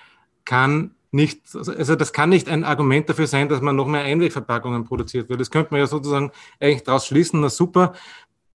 kann 0.44 0.94
nicht, 1.10 1.42
also 1.54 1.94
das 1.94 2.14
kann 2.14 2.30
nicht 2.30 2.48
ein 2.48 2.64
Argument 2.64 3.06
dafür 3.08 3.26
sein, 3.26 3.50
dass 3.50 3.60
man 3.60 3.76
noch 3.76 3.86
mehr 3.86 4.02
Einwegverpackungen 4.02 4.84
produziert, 4.84 5.28
weil 5.28 5.36
das 5.36 5.50
könnte 5.50 5.72
man 5.72 5.80
ja 5.80 5.86
sozusagen 5.86 6.30
eigentlich 6.58 6.84
daraus 6.84 7.06
schließen, 7.06 7.40
na 7.40 7.50
super, 7.50 7.92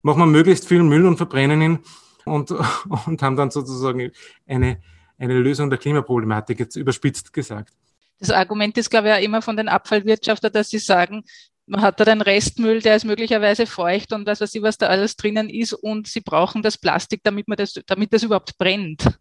machen 0.07 0.19
wir 0.19 0.25
möglichst 0.25 0.67
viel 0.67 0.83
Müll 0.83 1.05
und 1.05 1.17
verbrennen 1.17 1.61
ihn 1.61 1.79
und, 2.25 2.51
und 3.05 3.21
haben 3.21 3.35
dann 3.35 3.51
sozusagen 3.51 4.11
eine, 4.47 4.81
eine 5.17 5.33
Lösung 5.37 5.69
der 5.69 5.77
Klimaproblematik, 5.77 6.59
jetzt 6.59 6.77
überspitzt 6.77 7.33
gesagt. 7.33 7.73
Das 8.19 8.31
Argument 8.31 8.75
ist, 8.77 8.89
glaube 8.89 9.09
ich, 9.09 9.13
auch 9.13 9.21
immer 9.21 9.41
von 9.41 9.57
den 9.57 9.67
Abfallwirtschaftern, 9.67 10.51
dass 10.51 10.69
sie 10.69 10.79
sagen, 10.79 11.23
man 11.67 11.81
hat 11.81 11.99
da 11.99 12.05
den 12.05 12.21
Restmüll, 12.21 12.81
der 12.81 12.95
ist 12.95 13.03
möglicherweise 13.03 13.67
feucht 13.67 14.13
und 14.13 14.25
was 14.25 14.39
weiß 14.39 14.55
ich, 14.55 14.61
was 14.61 14.77
da 14.77 14.87
alles 14.87 15.17
drinnen 15.17 15.49
ist 15.49 15.73
und 15.73 16.07
sie 16.07 16.21
brauchen 16.21 16.63
das 16.63 16.77
Plastik, 16.77 17.21
damit 17.23 17.49
man 17.49 17.57
das, 17.57 17.73
damit 17.85 18.13
das 18.13 18.23
überhaupt 18.23 18.57
brennt. 18.57 19.19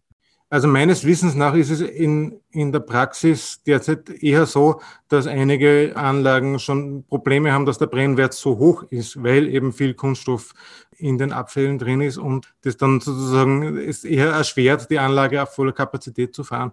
Also 0.49 0.69
meines 0.69 1.05
Wissens 1.05 1.35
nach 1.35 1.55
ist 1.55 1.69
es 1.69 1.81
in, 1.81 2.39
in 2.51 2.71
der 2.71 2.79
Praxis 2.79 3.61
derzeit 3.63 4.09
eher 4.09 4.45
so, 4.45 4.79
dass 5.09 5.27
einige 5.27 5.91
Anlagen 5.95 6.57
schon 6.59 7.03
Probleme 7.03 7.51
haben, 7.51 7.65
dass 7.65 7.79
der 7.79 7.87
Brennwert 7.87 8.33
so 8.33 8.57
hoch 8.57 8.83
ist, 8.83 9.21
weil 9.21 9.49
eben 9.49 9.73
viel 9.73 9.93
Kunststoff 9.93 10.53
in 10.95 11.17
den 11.17 11.33
Abfällen 11.33 11.77
drin 11.79 11.99
ist 11.99 12.17
und 12.17 12.53
das 12.61 12.77
dann 12.77 13.01
sozusagen 13.01 13.77
ist 13.77 14.05
eher 14.05 14.29
erschwert, 14.29 14.89
die 14.89 14.99
Anlage 14.99 15.43
auf 15.43 15.53
voller 15.53 15.73
Kapazität 15.73 16.33
zu 16.33 16.45
fahren. 16.45 16.71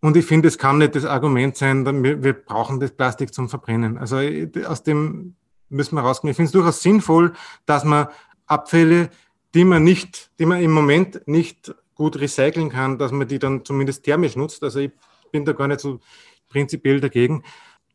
Und 0.00 0.16
ich 0.18 0.26
finde, 0.26 0.48
es 0.48 0.58
kann 0.58 0.76
nicht 0.76 0.94
das 0.94 1.06
Argument 1.06 1.56
sein, 1.56 1.86
wir, 2.22 2.32
brauchen 2.34 2.80
das 2.80 2.92
Plastik 2.92 3.32
zum 3.32 3.48
Verbrennen. 3.48 3.96
Also 3.96 4.18
aus 4.66 4.82
dem 4.82 5.36
müssen 5.70 5.96
wir 5.96 6.02
rausgehen. 6.02 6.30
Ich 6.30 6.36
finde 6.36 6.48
es 6.48 6.52
durchaus 6.52 6.82
sinnvoll, 6.82 7.32
dass 7.64 7.84
man 7.84 8.08
Abfälle, 8.46 9.08
die 9.54 9.64
man 9.64 9.84
nicht, 9.84 10.30
die 10.38 10.44
man 10.44 10.60
im 10.60 10.70
Moment 10.70 11.26
nicht 11.26 11.74
gut 11.96 12.20
recyceln 12.20 12.70
kann, 12.70 12.98
dass 12.98 13.10
man 13.10 13.26
die 13.26 13.40
dann 13.40 13.64
zumindest 13.64 14.04
thermisch 14.04 14.36
nutzt. 14.36 14.62
Also 14.62 14.78
ich 14.78 14.92
bin 15.32 15.44
da 15.44 15.52
gar 15.52 15.66
nicht 15.66 15.80
so 15.80 15.98
prinzipiell 16.48 17.00
dagegen. 17.00 17.42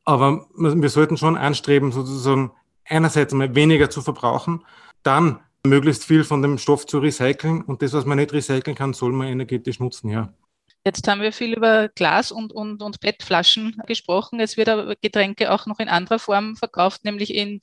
Aber 0.03 0.47
wir 0.55 0.89
sollten 0.89 1.15
schon 1.15 1.37
anstreben, 1.37 1.91
sozusagen 1.91 2.51
einerseits 2.85 3.33
mal 3.33 3.55
weniger 3.55 3.89
zu 3.89 4.01
verbrauchen, 4.01 4.65
dann 5.03 5.39
möglichst 5.65 6.05
viel 6.05 6.23
von 6.23 6.41
dem 6.41 6.57
Stoff 6.57 6.85
zu 6.87 6.99
recyceln 6.99 7.61
und 7.61 7.81
das, 7.81 7.93
was 7.93 8.05
man 8.05 8.17
nicht 8.17 8.33
recyceln 8.33 8.75
kann, 8.75 8.93
soll 8.93 9.11
man 9.11 9.27
energetisch 9.27 9.79
nutzen, 9.79 10.09
ja. 10.09 10.33
Jetzt 10.83 11.07
haben 11.07 11.21
wir 11.21 11.31
viel 11.31 11.53
über 11.53 11.89
Glas 11.89 12.31
und, 12.31 12.51
und, 12.51 12.81
und 12.81 12.99
PET-Flaschen 12.99 13.79
gesprochen. 13.85 14.39
Es 14.39 14.57
wird 14.57 14.67
aber 14.67 14.95
Getränke 14.99 15.51
auch 15.51 15.67
noch 15.67 15.77
in 15.77 15.87
anderer 15.87 16.17
Form 16.17 16.55
verkauft, 16.55 17.05
nämlich 17.05 17.35
in 17.35 17.61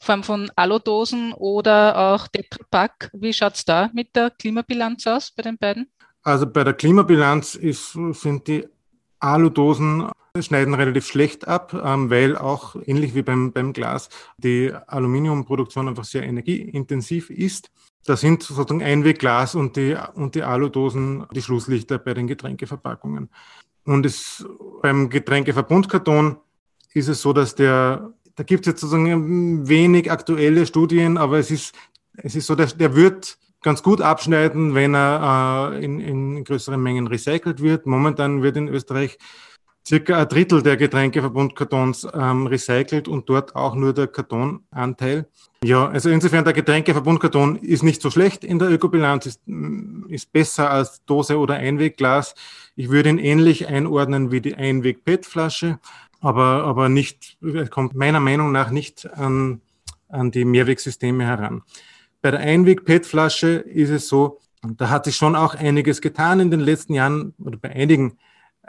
Form 0.00 0.22
von 0.22 0.50
Aludosen 0.56 1.32
oder 1.32 2.14
auch 2.14 2.28
Tetrapack. 2.28 3.10
Wie 3.12 3.32
schaut 3.32 3.54
es 3.54 3.64
da 3.64 3.90
mit 3.92 4.14
der 4.14 4.30
Klimabilanz 4.30 5.06
aus 5.06 5.30
bei 5.30 5.42
den 5.42 5.58
beiden? 5.58 5.88
Also 6.22 6.46
bei 6.46 6.64
der 6.64 6.74
Klimabilanz 6.74 7.54
ist, 7.54 7.92
sind 8.12 8.46
die 8.46 8.66
Aludosen 9.18 10.10
schneiden 10.40 10.74
relativ 10.74 11.06
schlecht 11.06 11.48
ab, 11.48 11.74
ähm, 11.74 12.10
weil 12.10 12.36
auch 12.36 12.76
ähnlich 12.86 13.14
wie 13.14 13.22
beim, 13.22 13.52
beim 13.52 13.72
Glas 13.72 14.08
die 14.36 14.72
Aluminiumproduktion 14.86 15.88
einfach 15.88 16.04
sehr 16.04 16.22
energieintensiv 16.22 17.30
ist. 17.30 17.70
Da 18.04 18.16
sind 18.16 18.42
sozusagen 18.42 18.82
Einwegglas 18.82 19.54
und 19.54 19.76
die, 19.76 19.96
und 20.14 20.34
die 20.34 20.42
Aludosen 20.42 21.26
die 21.34 21.42
Schlusslichter 21.42 21.98
bei 21.98 22.14
den 22.14 22.26
Getränkeverpackungen. 22.26 23.28
Und 23.84 24.06
es, 24.06 24.46
beim 24.82 25.08
Getränkeverbundkarton 25.08 26.36
ist 26.94 27.08
es 27.08 27.20
so, 27.20 27.32
dass 27.32 27.54
der, 27.54 28.12
da 28.38 28.44
gibt 28.44 28.66
es 28.66 28.70
jetzt 28.70 28.80
sozusagen 28.82 29.68
wenig 29.68 30.12
aktuelle 30.12 30.64
Studien, 30.64 31.18
aber 31.18 31.40
es 31.40 31.50
ist, 31.50 31.74
es 32.16 32.36
ist 32.36 32.46
so, 32.46 32.54
der, 32.54 32.66
der 32.66 32.94
wird 32.94 33.36
ganz 33.62 33.82
gut 33.82 34.00
abschneiden, 34.00 34.76
wenn 34.76 34.94
er 34.94 35.72
äh, 35.72 35.84
in, 35.84 35.98
in 35.98 36.44
größeren 36.44 36.80
Mengen 36.80 37.08
recycelt 37.08 37.60
wird. 37.60 37.86
Momentan 37.86 38.44
wird 38.44 38.56
in 38.56 38.68
Österreich 38.68 39.18
circa 39.84 40.20
ein 40.20 40.28
Drittel 40.28 40.62
der 40.62 40.76
Getränkeverbundkartons 40.76 42.06
ähm, 42.14 42.46
recycelt 42.46 43.08
und 43.08 43.28
dort 43.28 43.56
auch 43.56 43.74
nur 43.74 43.92
der 43.92 44.06
Kartonanteil. 44.06 45.26
Ja, 45.64 45.88
also 45.88 46.08
insofern 46.08 46.44
der 46.44 46.52
Getränkeverbundkarton 46.52 47.56
ist 47.56 47.82
nicht 47.82 48.00
so 48.00 48.08
schlecht 48.08 48.44
in 48.44 48.60
der 48.60 48.70
Ökobilanz, 48.70 49.26
ist, 49.26 49.40
ist 50.08 50.32
besser 50.32 50.70
als 50.70 51.04
Dose 51.06 51.38
oder 51.38 51.54
Einwegglas. 51.54 52.36
Ich 52.76 52.88
würde 52.88 53.08
ihn 53.08 53.18
ähnlich 53.18 53.66
einordnen 53.66 54.30
wie 54.30 54.40
die 54.40 54.54
Einweg-PET-Flasche, 54.54 55.80
aber, 56.20 56.64
aber 56.64 56.88
nicht, 56.88 57.38
kommt 57.70 57.94
meiner 57.94 58.20
Meinung 58.20 58.52
nach 58.52 58.70
nicht 58.70 59.10
an, 59.12 59.60
an 60.08 60.30
die 60.30 60.44
Mehrwegsysteme 60.44 61.24
heran. 61.24 61.62
Bei 62.20 62.30
der 62.30 62.40
Einweg-PET-Flasche 62.40 63.48
ist 63.48 63.90
es 63.90 64.08
so, 64.08 64.40
da 64.62 64.90
hat 64.90 65.04
sich 65.04 65.16
schon 65.16 65.36
auch 65.36 65.54
einiges 65.54 66.00
getan 66.00 66.40
in 66.40 66.50
den 66.50 66.60
letzten 66.60 66.94
Jahren 66.94 67.34
oder 67.38 67.58
bei 67.58 67.70
einigen 67.70 68.18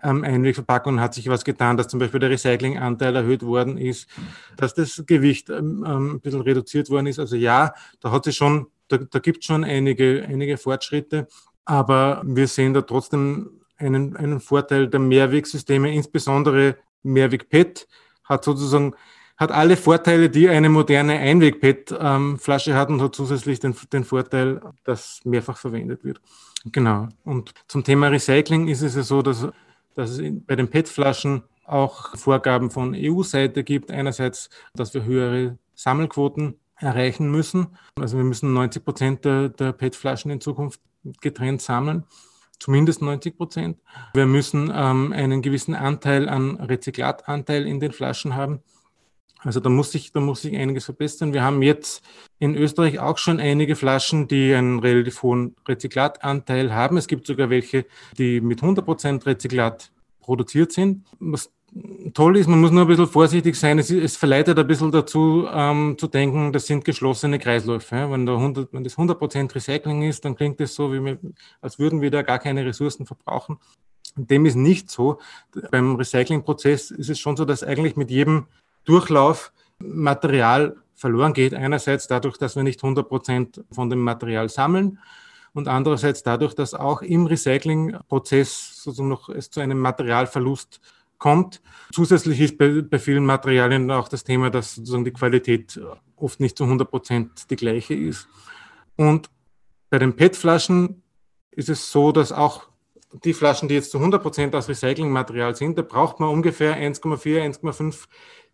ähm, 0.03 0.23
Einwegverpackungen 0.23 1.01
hat 1.01 1.13
sich 1.13 1.27
was 1.27 1.43
getan, 1.43 1.77
dass 1.77 1.87
zum 1.87 1.99
Beispiel 1.99 2.19
der 2.19 2.29
Recyclinganteil 2.29 3.15
erhöht 3.15 3.43
worden 3.43 3.77
ist, 3.77 4.07
dass 4.55 4.73
das 4.73 5.03
Gewicht 5.05 5.49
ähm, 5.49 5.83
ähm, 5.85 6.11
ein 6.15 6.21
bisschen 6.21 6.41
reduziert 6.41 6.89
worden 6.89 7.07
ist. 7.07 7.19
Also 7.19 7.35
ja, 7.35 7.73
da 7.99 8.11
hat 8.11 8.23
sich 8.23 8.35
schon, 8.37 8.67
da, 8.87 8.97
da 8.97 9.19
gibt 9.19 9.39
es 9.39 9.45
schon 9.45 9.63
einige, 9.63 10.25
einige 10.27 10.57
Fortschritte, 10.57 11.27
aber 11.65 12.21
wir 12.25 12.47
sehen 12.47 12.73
da 12.73 12.81
trotzdem 12.81 13.61
einen, 13.77 14.15
einen 14.15 14.39
Vorteil 14.39 14.87
der 14.87 14.99
Mehrwegsysteme, 14.99 15.93
insbesondere 15.93 16.77
Mehrweg-PET 17.03 17.87
hat 18.23 18.43
sozusagen 18.43 18.93
hat 19.37 19.51
alle 19.51 19.77
Vorteile, 19.77 20.29
die 20.29 20.49
eine 20.49 20.67
moderne 20.67 21.17
Einweg-PET-Flasche 21.17 22.71
ähm, 22.71 22.77
hat 22.77 22.89
und 22.89 23.01
hat 23.01 23.15
zusätzlich 23.15 23.61
den, 23.61 23.73
den 23.93 24.03
Vorteil, 24.03 24.59
dass 24.83 25.21
mehrfach 25.23 25.57
verwendet 25.57 26.03
wird. 26.03 26.19
Genau. 26.65 27.07
Und 27.23 27.53
zum 27.67 27.85
Thema 27.85 28.07
Recycling 28.07 28.67
ist 28.67 28.81
es 28.81 28.95
ja 28.95 29.03
so, 29.03 29.21
dass 29.21 29.47
dass 29.99 30.11
es 30.11 30.21
bei 30.47 30.55
den 30.55 30.69
PET-Flaschen 30.69 31.43
auch 31.65 32.17
Vorgaben 32.17 32.71
von 32.71 32.95
EU-Seite 32.95 33.63
gibt. 33.63 33.91
Einerseits, 33.91 34.49
dass 34.73 34.93
wir 34.93 35.03
höhere 35.03 35.57
Sammelquoten 35.75 36.55
erreichen 36.77 37.29
müssen. 37.29 37.77
Also 37.99 38.17
wir 38.17 38.23
müssen 38.23 38.53
90 38.53 38.85
Prozent 38.85 39.25
der, 39.25 39.49
der 39.49 39.73
PET-Flaschen 39.73 40.31
in 40.31 40.41
Zukunft 40.41 40.79
getrennt 41.21 41.61
sammeln. 41.61 42.05
Zumindest 42.59 43.01
90 43.01 43.37
Prozent. 43.37 43.77
Wir 44.13 44.25
müssen 44.25 44.71
ähm, 44.73 45.13
einen 45.13 45.41
gewissen 45.41 45.75
Anteil 45.75 46.27
an 46.27 46.57
Rezyklatanteil 46.57 47.65
in 47.65 47.79
den 47.79 47.93
Flaschen 47.93 48.35
haben. 48.35 48.61
Also 49.41 49.61
da 49.61 49.69
muss 49.69 49.91
sich, 49.91 50.11
da 50.11 50.19
muss 50.19 50.41
sich 50.41 50.55
einiges 50.57 50.85
verbessern. 50.85 51.33
Wir 51.33 51.43
haben 51.43 51.61
jetzt 51.61 52.03
in 52.39 52.55
Österreich 52.55 52.99
auch 52.99 53.17
schon 53.17 53.39
einige 53.39 53.77
Flaschen, 53.77 54.27
die 54.27 54.53
einen 54.53 54.79
relativ 54.79 55.23
hohen 55.23 55.55
Rezyklatanteil 55.67 56.73
haben. 56.73 56.97
Es 56.97 57.07
gibt 57.07 57.25
sogar 57.25 57.49
welche, 57.49 57.85
die 58.17 58.41
mit 58.41 58.61
100 58.61 58.83
Prozent 58.83 59.25
Rezyklat 59.25 59.91
produziert 60.19 60.73
sind. 60.73 61.05
Was 61.19 61.53
toll 62.13 62.37
ist, 62.37 62.47
man 62.47 62.61
muss 62.61 62.71
nur 62.71 62.81
ein 62.81 62.87
bisschen 62.87 63.07
vorsichtig 63.07 63.55
sein. 63.55 63.79
Es, 63.79 63.89
es 63.89 64.17
verleitet 64.17 64.57
ein 64.57 64.67
bisschen 64.67 64.91
dazu, 64.91 65.47
ähm, 65.51 65.95
zu 65.97 66.07
denken, 66.07 66.51
das 66.51 66.65
sind 66.65 66.85
geschlossene 66.85 67.39
Kreisläufe. 67.39 67.95
Ja? 67.95 68.11
Wenn, 68.11 68.25
da 68.25 68.35
100, 68.35 68.73
wenn 68.73 68.83
das 68.83 68.93
100 68.93 69.17
Prozent 69.17 69.53
Recycling 69.55 70.03
ist, 70.03 70.25
dann 70.25 70.35
klingt 70.35 70.59
das 70.59 70.75
so, 70.75 70.91
wir, 70.91 71.19
als 71.61 71.79
würden 71.79 72.01
wir 72.01 72.11
da 72.11 72.21
gar 72.21 72.39
keine 72.39 72.65
Ressourcen 72.65 73.05
verbrauchen. 73.05 73.59
Dem 74.15 74.45
ist 74.45 74.55
nicht 74.55 74.89
so. 74.89 75.19
Beim 75.71 75.95
Recyclingprozess 75.95 76.91
ist 76.91 77.09
es 77.09 77.19
schon 77.19 77.37
so, 77.37 77.45
dass 77.45 77.63
eigentlich 77.63 77.95
mit 77.95 78.09
jedem 78.09 78.47
Durchlauf 78.85 79.51
Material 79.77 80.75
verloren 80.95 81.33
geht. 81.33 81.53
Einerseits 81.53 82.07
dadurch, 82.07 82.37
dass 82.37 82.55
wir 82.55 82.63
nicht 82.63 82.83
100 82.83 83.07
Prozent 83.07 83.63
von 83.71 83.89
dem 83.89 83.99
Material 83.99 84.49
sammeln 84.49 84.99
und 85.53 85.67
andererseits 85.67 86.23
dadurch, 86.23 86.53
dass 86.53 86.73
auch 86.73 87.01
im 87.01 87.27
Recyclingprozess 87.27 88.83
sozusagen 88.83 89.09
noch 89.09 89.29
es 89.29 89.49
zu 89.49 89.61
einem 89.61 89.79
Materialverlust 89.79 90.81
kommt. 90.81 90.98
Zusätzlich 91.91 92.39
ist 92.39 92.57
bei, 92.57 92.81
bei 92.81 92.99
vielen 92.99 93.25
Materialien 93.25 93.91
auch 93.91 94.07
das 94.07 94.23
Thema, 94.23 94.49
dass 94.49 94.75
sozusagen 94.75 95.05
die 95.05 95.11
Qualität 95.11 95.79
oft 96.15 96.39
nicht 96.39 96.57
zu 96.57 96.63
100 96.63 96.89
Prozent 96.89 97.49
die 97.49 97.55
gleiche 97.55 97.93
ist. 97.93 98.27
Und 98.95 99.29
bei 99.89 99.99
den 99.99 100.15
PET-Flaschen 100.15 101.01
ist 101.51 101.69
es 101.69 101.91
so, 101.91 102.11
dass 102.11 102.31
auch 102.31 102.69
die 103.23 103.33
Flaschen, 103.33 103.67
die 103.67 103.75
jetzt 103.75 103.91
zu 103.91 103.97
100 103.97 104.21
Prozent 104.21 104.55
aus 104.55 104.69
Recyclingmaterial 104.69 105.55
sind, 105.55 105.77
da 105.77 105.81
braucht 105.81 106.19
man 106.19 106.29
ungefähr 106.29 106.77
1,4, 106.77 107.59
1,5 107.59 108.05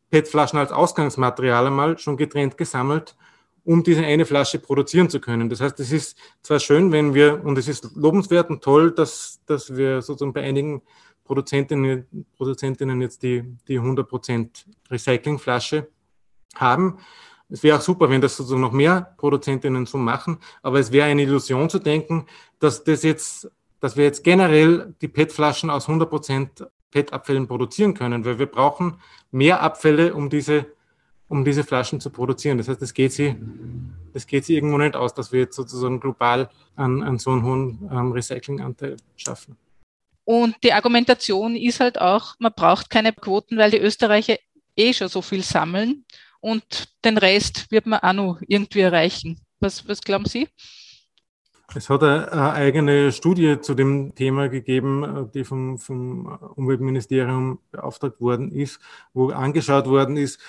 PET-Flaschen 0.09 0.59
als 0.59 0.71
Ausgangsmaterial 0.71 1.67
einmal 1.67 1.97
schon 1.97 2.15
getrennt 2.15 2.57
gesammelt, 2.57 3.15
um 3.63 3.83
diese 3.83 4.03
eine 4.03 4.25
Flasche 4.25 4.59
produzieren 4.59 5.09
zu 5.09 5.19
können. 5.19 5.49
Das 5.49 5.59
heißt, 5.59 5.79
es 5.79 5.91
ist 5.91 6.17
zwar 6.41 6.59
schön, 6.59 6.91
wenn 6.91 7.13
wir, 7.13 7.43
und 7.43 7.57
es 7.57 7.67
ist 7.67 7.95
lobenswert 7.95 8.49
und 8.49 8.63
toll, 8.63 8.91
dass, 8.91 9.41
dass 9.45 9.75
wir 9.75 10.01
sozusagen 10.01 10.33
bei 10.33 10.43
einigen 10.43 10.81
Produzentinnen, 11.25 12.05
Produzentinnen 12.37 13.01
jetzt 13.01 13.23
die, 13.23 13.43
die 13.67 13.79
100% 13.79 14.65
Recyclingflasche 14.89 15.89
haben. 16.55 16.99
Es 17.49 17.63
wäre 17.63 17.77
auch 17.77 17.81
super, 17.81 18.09
wenn 18.09 18.21
das 18.21 18.37
sozusagen 18.37 18.61
noch 18.61 18.71
mehr 18.71 19.13
Produzentinnen 19.17 19.85
so 19.85 19.97
machen, 19.97 20.37
aber 20.61 20.79
es 20.79 20.91
wäre 20.91 21.07
eine 21.07 21.23
Illusion 21.23 21.69
zu 21.69 21.79
denken, 21.79 22.25
dass 22.59 22.83
das 22.83 23.03
jetzt, 23.03 23.51
dass 23.79 23.97
wir 23.97 24.05
jetzt 24.05 24.23
generell 24.23 24.95
die 25.01 25.07
PET-Flaschen 25.07 25.69
aus 25.69 25.87
100% 25.87 26.67
PET-Abfällen 26.91 27.47
produzieren 27.47 27.93
können, 27.93 28.23
weil 28.23 28.39
wir 28.39 28.47
brauchen 28.47 28.99
mehr 29.31 29.61
Abfälle, 29.61 30.13
um 30.13 30.29
diese, 30.29 30.67
um 31.27 31.43
diese 31.43 31.63
Flaschen 31.63 31.99
zu 31.99 32.09
produzieren. 32.09 32.57
Das 32.57 32.67
heißt, 32.67 32.81
es 32.81 32.93
geht 32.93 33.11
sie, 33.11 33.35
das 34.13 34.25
geht 34.25 34.45
sie 34.45 34.55
irgendwo 34.55 34.77
nicht 34.77 34.95
aus, 34.95 35.13
dass 35.13 35.31
wir 35.31 35.41
jetzt 35.41 35.55
sozusagen 35.55 35.99
global 35.99 36.49
an, 36.75 37.03
an 37.03 37.19
so 37.19 37.31
einen 37.31 37.43
hohen 37.43 37.89
ähm, 37.91 38.11
Recyclinganteil 38.11 38.97
schaffen. 39.17 39.57
Und 40.25 40.55
die 40.63 40.73
Argumentation 40.73 41.55
ist 41.55 41.79
halt 41.79 42.01
auch, 42.01 42.35
man 42.39 42.51
braucht 42.53 42.89
keine 42.89 43.13
Quoten, 43.13 43.57
weil 43.57 43.71
die 43.71 43.79
Österreicher 43.79 44.37
eh 44.75 44.93
schon 44.93 45.07
so 45.07 45.21
viel 45.21 45.43
sammeln 45.43 46.05
und 46.41 46.89
den 47.03 47.17
Rest 47.17 47.71
wird 47.71 47.85
man 47.85 47.99
auch 47.99 48.13
noch 48.13 48.41
irgendwie 48.47 48.81
erreichen. 48.81 49.39
Was, 49.59 49.87
was 49.87 50.01
glauben 50.01 50.25
Sie? 50.25 50.47
Es 51.73 51.89
hat 51.89 52.03
eine, 52.03 52.53
eigene 52.53 53.11
Studie 53.11 53.59
zu 53.59 53.73
dem 53.73 54.13
Thema 54.13 54.49
gegeben, 54.49 55.29
die 55.33 55.43
vom, 55.43 55.79
vom 55.79 56.25
Umweltministerium 56.55 57.59
beauftragt 57.71 58.21
worden 58.21 58.51
ist, 58.51 58.79
wo 59.13 59.29
angeschaut 59.29 59.87
worden 59.87 60.17
ist, 60.17 60.39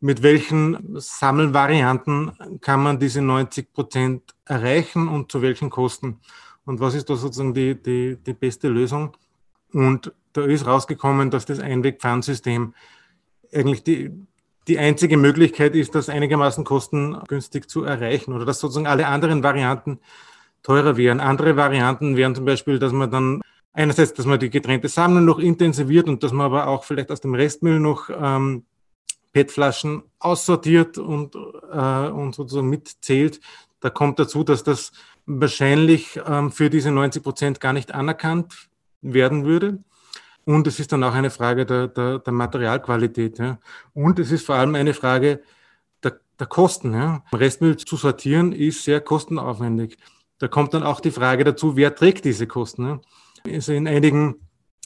mit 0.00 0.22
welchen 0.22 1.00
Sammelvarianten 1.00 2.60
kann 2.60 2.82
man 2.82 2.98
diese 2.98 3.22
90 3.22 3.72
Prozent 3.72 4.34
erreichen 4.44 5.08
und 5.08 5.32
zu 5.32 5.42
welchen 5.42 5.70
Kosten. 5.70 6.20
Und 6.68 6.80
was 6.80 6.92
ist 6.92 7.08
da 7.08 7.16
sozusagen 7.16 7.54
die, 7.54 7.82
die, 7.82 8.18
die 8.26 8.34
beste 8.34 8.68
Lösung? 8.68 9.16
Und 9.72 10.12
da 10.34 10.44
ist 10.44 10.66
rausgekommen, 10.66 11.30
dass 11.30 11.46
das 11.46 11.60
Einwegpfandsystem 11.60 12.74
eigentlich 13.54 13.84
die, 13.84 14.10
die 14.66 14.78
einzige 14.78 15.16
Möglichkeit 15.16 15.74
ist, 15.74 15.94
das 15.94 16.10
einigermaßen 16.10 16.64
kostengünstig 16.64 17.70
zu 17.70 17.84
erreichen 17.84 18.34
oder 18.34 18.44
dass 18.44 18.60
sozusagen 18.60 18.86
alle 18.86 19.06
anderen 19.06 19.42
Varianten 19.42 19.98
teurer 20.62 20.98
wären. 20.98 21.20
Andere 21.20 21.56
Varianten 21.56 22.18
wären 22.18 22.34
zum 22.34 22.44
Beispiel, 22.44 22.78
dass 22.78 22.92
man 22.92 23.10
dann 23.10 23.40
einerseits, 23.72 24.12
dass 24.12 24.26
man 24.26 24.38
die 24.38 24.50
getrennte 24.50 24.88
Sammlung 24.88 25.24
noch 25.24 25.38
intensiviert 25.38 26.06
und 26.06 26.22
dass 26.22 26.32
man 26.32 26.44
aber 26.44 26.66
auch 26.66 26.84
vielleicht 26.84 27.10
aus 27.10 27.22
dem 27.22 27.34
Restmüll 27.34 27.80
noch 27.80 28.10
ähm, 28.10 28.66
PET-Flaschen 29.32 30.02
aussortiert 30.18 30.98
und, 30.98 31.34
äh, 31.34 32.08
und 32.10 32.34
sozusagen 32.34 32.68
mitzählt. 32.68 33.40
Da 33.80 33.88
kommt 33.88 34.18
dazu, 34.18 34.44
dass 34.44 34.64
das 34.64 34.92
wahrscheinlich 35.28 36.18
ähm, 36.26 36.50
für 36.50 36.70
diese 36.70 36.90
90 36.90 37.22
Prozent 37.22 37.60
gar 37.60 37.72
nicht 37.72 37.94
anerkannt 37.94 38.68
werden 39.02 39.44
würde. 39.44 39.78
Und 40.44 40.66
es 40.66 40.80
ist 40.80 40.92
dann 40.92 41.04
auch 41.04 41.12
eine 41.12 41.30
Frage 41.30 41.66
der, 41.66 41.88
der, 41.88 42.20
der 42.20 42.32
Materialqualität. 42.32 43.38
Ja. 43.38 43.58
Und 43.92 44.18
es 44.18 44.32
ist 44.32 44.46
vor 44.46 44.54
allem 44.54 44.74
eine 44.74 44.94
Frage 44.94 45.42
der, 46.02 46.18
der 46.40 46.46
Kosten. 46.46 46.94
Ja. 46.94 47.22
Restmüll 47.32 47.76
zu 47.76 47.96
sortieren 47.96 48.52
ist 48.52 48.82
sehr 48.82 49.02
kostenaufwendig. 49.02 49.98
Da 50.38 50.48
kommt 50.48 50.72
dann 50.72 50.84
auch 50.84 51.00
die 51.00 51.10
Frage 51.10 51.44
dazu, 51.44 51.76
wer 51.76 51.94
trägt 51.94 52.24
diese 52.24 52.46
Kosten. 52.46 52.84
Ne? 52.84 53.00
Also 53.52 53.72
in 53.72 53.86
einigen, 53.86 54.36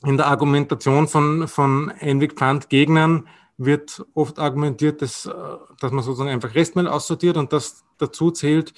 in 0.04 0.16
der 0.16 0.26
Argumentation 0.26 1.06
von, 1.06 1.46
von 1.46 1.92
Einwegpfandgegnern 2.00 3.28
wird 3.56 4.04
oft 4.14 4.40
argumentiert, 4.40 5.00
dass, 5.00 5.26
äh, 5.26 5.32
dass 5.78 5.92
man 5.92 6.02
sozusagen 6.02 6.30
einfach 6.30 6.56
Restmüll 6.56 6.88
aussortiert 6.88 7.36
und 7.36 7.52
das 7.52 7.84
dazu 7.98 8.32
zählt. 8.32 8.74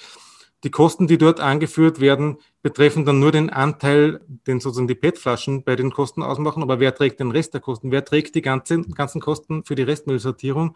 Die 0.65 0.71
Kosten, 0.71 1.05
die 1.05 1.19
dort 1.19 1.39
angeführt 1.39 1.99
werden, 1.99 2.39
betreffen 2.63 3.05
dann 3.05 3.19
nur 3.19 3.31
den 3.31 3.51
Anteil, 3.51 4.19
den 4.47 4.59
sozusagen 4.59 4.87
die 4.87 4.95
PET-Flaschen 4.95 5.63
bei 5.63 5.75
den 5.75 5.91
Kosten 5.91 6.23
ausmachen. 6.23 6.63
Aber 6.63 6.79
wer 6.79 6.95
trägt 6.95 7.19
den 7.19 7.29
Rest 7.29 7.53
der 7.53 7.61
Kosten? 7.61 7.91
Wer 7.91 8.03
trägt 8.03 8.33
die 8.33 8.41
ganzen, 8.41 8.95
ganzen 8.95 9.21
Kosten 9.21 9.63
für 9.63 9.75
die 9.75 9.83
Restmüllsortierung? 9.83 10.75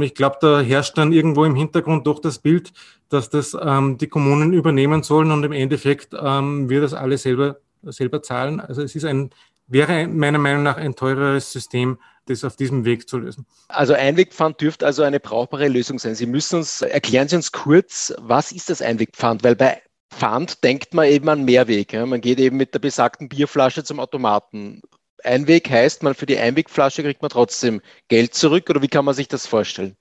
Ich 0.00 0.14
glaube, 0.14 0.38
da 0.40 0.60
herrscht 0.60 0.96
dann 0.96 1.12
irgendwo 1.12 1.44
im 1.44 1.54
Hintergrund 1.54 2.06
doch 2.06 2.20
das 2.20 2.38
Bild, 2.38 2.72
dass 3.10 3.28
das 3.28 3.54
ähm, 3.60 3.98
die 3.98 4.08
Kommunen 4.08 4.54
übernehmen 4.54 5.02
sollen 5.02 5.30
und 5.30 5.44
im 5.44 5.52
Endeffekt 5.52 6.14
ähm, 6.18 6.70
wir 6.70 6.80
das 6.80 6.94
alle 6.94 7.18
selber, 7.18 7.58
selber 7.82 8.22
zahlen. 8.22 8.60
Also 8.60 8.80
es 8.80 8.94
ist 8.96 9.04
ein, 9.04 9.28
wäre 9.66 10.08
meiner 10.08 10.38
Meinung 10.38 10.62
nach 10.62 10.78
ein 10.78 10.94
teureres 10.94 11.52
System, 11.52 11.98
das 12.28 12.44
auf 12.44 12.56
diesem 12.56 12.84
Weg 12.84 13.08
zu 13.08 13.18
lösen. 13.18 13.46
Also 13.68 13.94
Einwegpfand 13.94 14.60
dürfte 14.60 14.86
also 14.86 15.02
eine 15.02 15.20
brauchbare 15.20 15.68
Lösung 15.68 15.98
sein. 15.98 16.14
Sie 16.14 16.26
müssen 16.26 16.56
uns, 16.56 16.82
erklären 16.82 17.28
Sie 17.28 17.36
uns 17.36 17.52
kurz, 17.52 18.14
was 18.18 18.52
ist 18.52 18.70
das 18.70 18.82
Einwegpfand? 18.82 19.44
Weil 19.44 19.56
bei 19.56 19.82
Pfand 20.10 20.64
denkt 20.64 20.94
man 20.94 21.06
eben 21.06 21.28
an 21.28 21.44
Mehrweg. 21.44 21.92
Ja? 21.92 22.06
Man 22.06 22.20
geht 22.20 22.38
eben 22.38 22.56
mit 22.56 22.74
der 22.74 22.78
besagten 22.78 23.28
Bierflasche 23.28 23.84
zum 23.84 24.00
Automaten. 24.00 24.80
Einweg 25.24 25.68
heißt, 25.68 26.02
man 26.02 26.14
für 26.14 26.26
die 26.26 26.38
Einwegflasche 26.38 27.02
kriegt 27.02 27.22
man 27.22 27.30
trotzdem 27.30 27.80
Geld 28.08 28.34
zurück 28.34 28.70
oder 28.70 28.82
wie 28.82 28.88
kann 28.88 29.04
man 29.04 29.14
sich 29.14 29.28
das 29.28 29.46
vorstellen? 29.46 29.96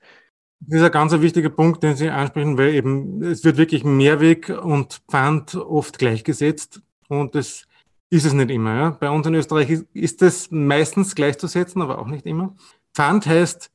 Das 0.60 0.80
ist 0.80 0.86
ein 0.86 0.92
ganz 0.92 1.14
wichtiger 1.14 1.50
Punkt, 1.50 1.84
den 1.84 1.96
Sie 1.96 2.10
ansprechen, 2.10 2.58
weil 2.58 2.74
eben 2.74 3.24
es 3.24 3.44
wird 3.44 3.58
wirklich 3.58 3.84
Mehrweg 3.84 4.50
und 4.50 5.02
Pfand 5.10 5.56
oft 5.56 6.00
gleichgesetzt 6.00 6.82
und 7.10 7.36
das 7.36 7.67
ist 8.10 8.26
es 8.26 8.34
nicht 8.34 8.50
immer. 8.52 8.76
Ja. 8.76 8.90
Bei 8.92 9.10
uns 9.10 9.28
in 9.28 9.36
Österreich 9.36 9.84
ist 9.94 10.22
es 10.22 10.52
meistens 10.52 11.16
gleichzusetzen, 11.16 11.82
aber 11.82 12.00
auch 12.00 12.08
nicht 12.08 12.26
immer. 12.26 12.56
Pfand 12.94 13.26
heißt, 13.26 13.70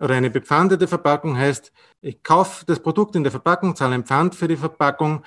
oder 0.00 0.14
eine 0.14 0.30
bepfandete 0.30 0.88
Verpackung 0.88 1.36
heißt, 1.36 1.72
ich 2.00 2.22
kaufe 2.22 2.64
das 2.66 2.80
Produkt 2.80 3.14
in 3.16 3.22
der 3.22 3.30
Verpackung, 3.30 3.76
zahle 3.76 3.94
ein 3.94 4.04
Pfand 4.04 4.34
für 4.34 4.48
die 4.48 4.56
Verpackung, 4.56 5.22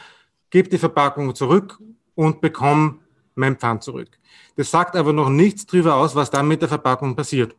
gebe 0.49 0.69
die 0.69 0.77
Verpackung 0.77 1.33
zurück 1.35 1.79
und 2.15 2.41
bekomme 2.41 2.99
mein 3.35 3.57
Pfand 3.57 3.83
zurück. 3.83 4.19
Das 4.55 4.71
sagt 4.71 4.95
aber 4.95 5.13
noch 5.13 5.29
nichts 5.29 5.65
darüber 5.65 5.95
aus, 5.95 6.15
was 6.15 6.29
dann 6.29 6.47
mit 6.47 6.61
der 6.61 6.69
Verpackung 6.69 7.15
passiert. 7.15 7.55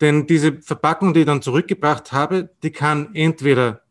Denn 0.00 0.26
diese 0.26 0.60
Verpackung, 0.60 1.14
die 1.14 1.20
ich 1.20 1.26
dann 1.26 1.42
zurückgebracht 1.42 2.12
habe, 2.12 2.50
die 2.62 2.72
kann 2.72 3.14
entweder 3.14 3.82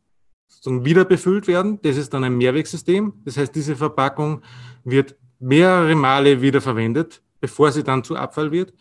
wieder 0.66 1.06
befüllt 1.06 1.48
werden, 1.48 1.80
das 1.82 1.98
ist 1.98 2.14
dann 2.14 2.24
ein 2.24 2.38
Mehrwegsystem. 2.38 3.14
Das 3.26 3.38
heißt, 3.38 3.56
diese 3.56 3.76
Verpackung 3.76 4.42
wird 4.84 5.16
mehrere 5.42 5.96
Male 5.96 6.42
wieder 6.42 6.62
verwendet, 6.62 7.22
bevor 7.40 7.72
sie 7.72 7.84
dann 7.84 8.04
zu 8.04 8.16
Abfall 8.16 8.52
wird. 8.52 8.74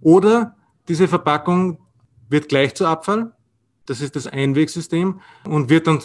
Oder 0.00 0.56
diese 0.88 1.06
Verpackung 1.06 1.78
wird 2.28 2.48
gleich 2.48 2.74
zu 2.74 2.86
Abfall. 2.86 3.32
Das 3.84 4.00
ist 4.00 4.16
das 4.16 4.26
Einwegsystem 4.26 5.20
und 5.44 5.70
wird 5.70 5.86
dann 5.86 6.00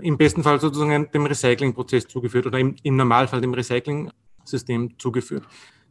im 0.00 0.16
besten 0.16 0.42
Fall 0.42 0.60
sozusagen 0.60 1.10
dem 1.10 1.26
Recyclingprozess 1.26 2.06
zugeführt 2.06 2.46
oder 2.46 2.58
im, 2.58 2.76
im 2.82 2.96
Normalfall 2.96 3.40
dem 3.40 3.52
Recycling-System 3.52 4.98
zugeführt. 4.98 5.44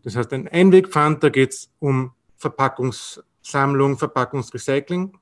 Das 0.03 0.15
heißt, 0.15 0.31
ein 0.31 0.47
Einwegpfand, 0.47 1.23
da 1.23 1.29
geht 1.29 1.51
es 1.51 1.71
um 1.79 2.13
Verpackungssammlung, 2.37 3.97
Verpackungsrecycling. 3.97 5.17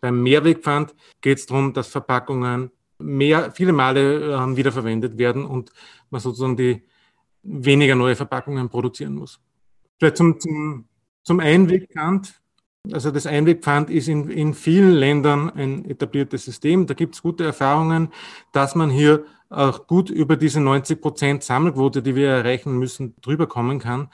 Beim 0.00 0.22
Mehrwegpfand 0.22 0.94
geht 1.20 1.38
es 1.38 1.46
darum, 1.46 1.72
dass 1.72 1.88
Verpackungen 1.88 2.72
mehr, 2.98 3.52
viele 3.52 3.72
Male 3.72 4.34
äh, 4.34 4.56
wiederverwendet 4.56 5.16
werden 5.16 5.44
und 5.44 5.70
man 6.10 6.20
sozusagen 6.20 6.56
die 6.56 6.82
weniger 7.42 7.94
neue 7.94 8.16
Verpackungen 8.16 8.68
produzieren 8.68 9.14
muss. 9.14 9.40
Vielleicht 9.98 10.16
zum, 10.16 10.40
zum, 10.40 10.84
zum 11.22 11.40
Einwegpfand. 11.40 12.40
Also 12.92 13.10
das 13.10 13.26
Einwegpfand 13.26 13.90
ist 13.90 14.08
in, 14.08 14.30
in 14.30 14.54
vielen 14.54 14.92
Ländern 14.92 15.50
ein 15.50 15.84
etabliertes 15.84 16.44
System. 16.44 16.86
Da 16.86 16.94
gibt 16.94 17.14
es 17.14 17.22
gute 17.22 17.44
Erfahrungen, 17.44 18.08
dass 18.52 18.74
man 18.74 18.90
hier 18.90 19.24
auch 19.50 19.86
gut 19.86 20.10
über 20.10 20.36
diese 20.36 20.60
90 20.60 21.00
Prozent 21.00 21.42
Sammelquote, 21.42 22.02
die 22.02 22.14
wir 22.14 22.30
erreichen 22.30 22.78
müssen, 22.78 23.14
drüber 23.20 23.46
kommen 23.46 23.80
kann. 23.80 24.08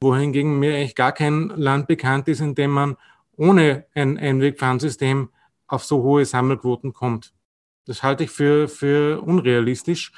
Wohingegen 0.00 0.58
mir 0.58 0.74
eigentlich 0.74 0.94
gar 0.94 1.12
kein 1.12 1.48
Land 1.50 1.86
bekannt 1.86 2.28
ist, 2.28 2.40
in 2.40 2.54
dem 2.54 2.70
man 2.70 2.96
ohne 3.36 3.86
ein 3.94 4.18
Einwegpfandsystem 4.18 5.28
auf 5.66 5.84
so 5.84 6.02
hohe 6.02 6.24
Sammelquoten 6.24 6.92
kommt. 6.92 7.32
Das 7.86 8.02
halte 8.02 8.24
ich 8.24 8.30
für, 8.30 8.68
für 8.68 9.22
unrealistisch. 9.22 10.12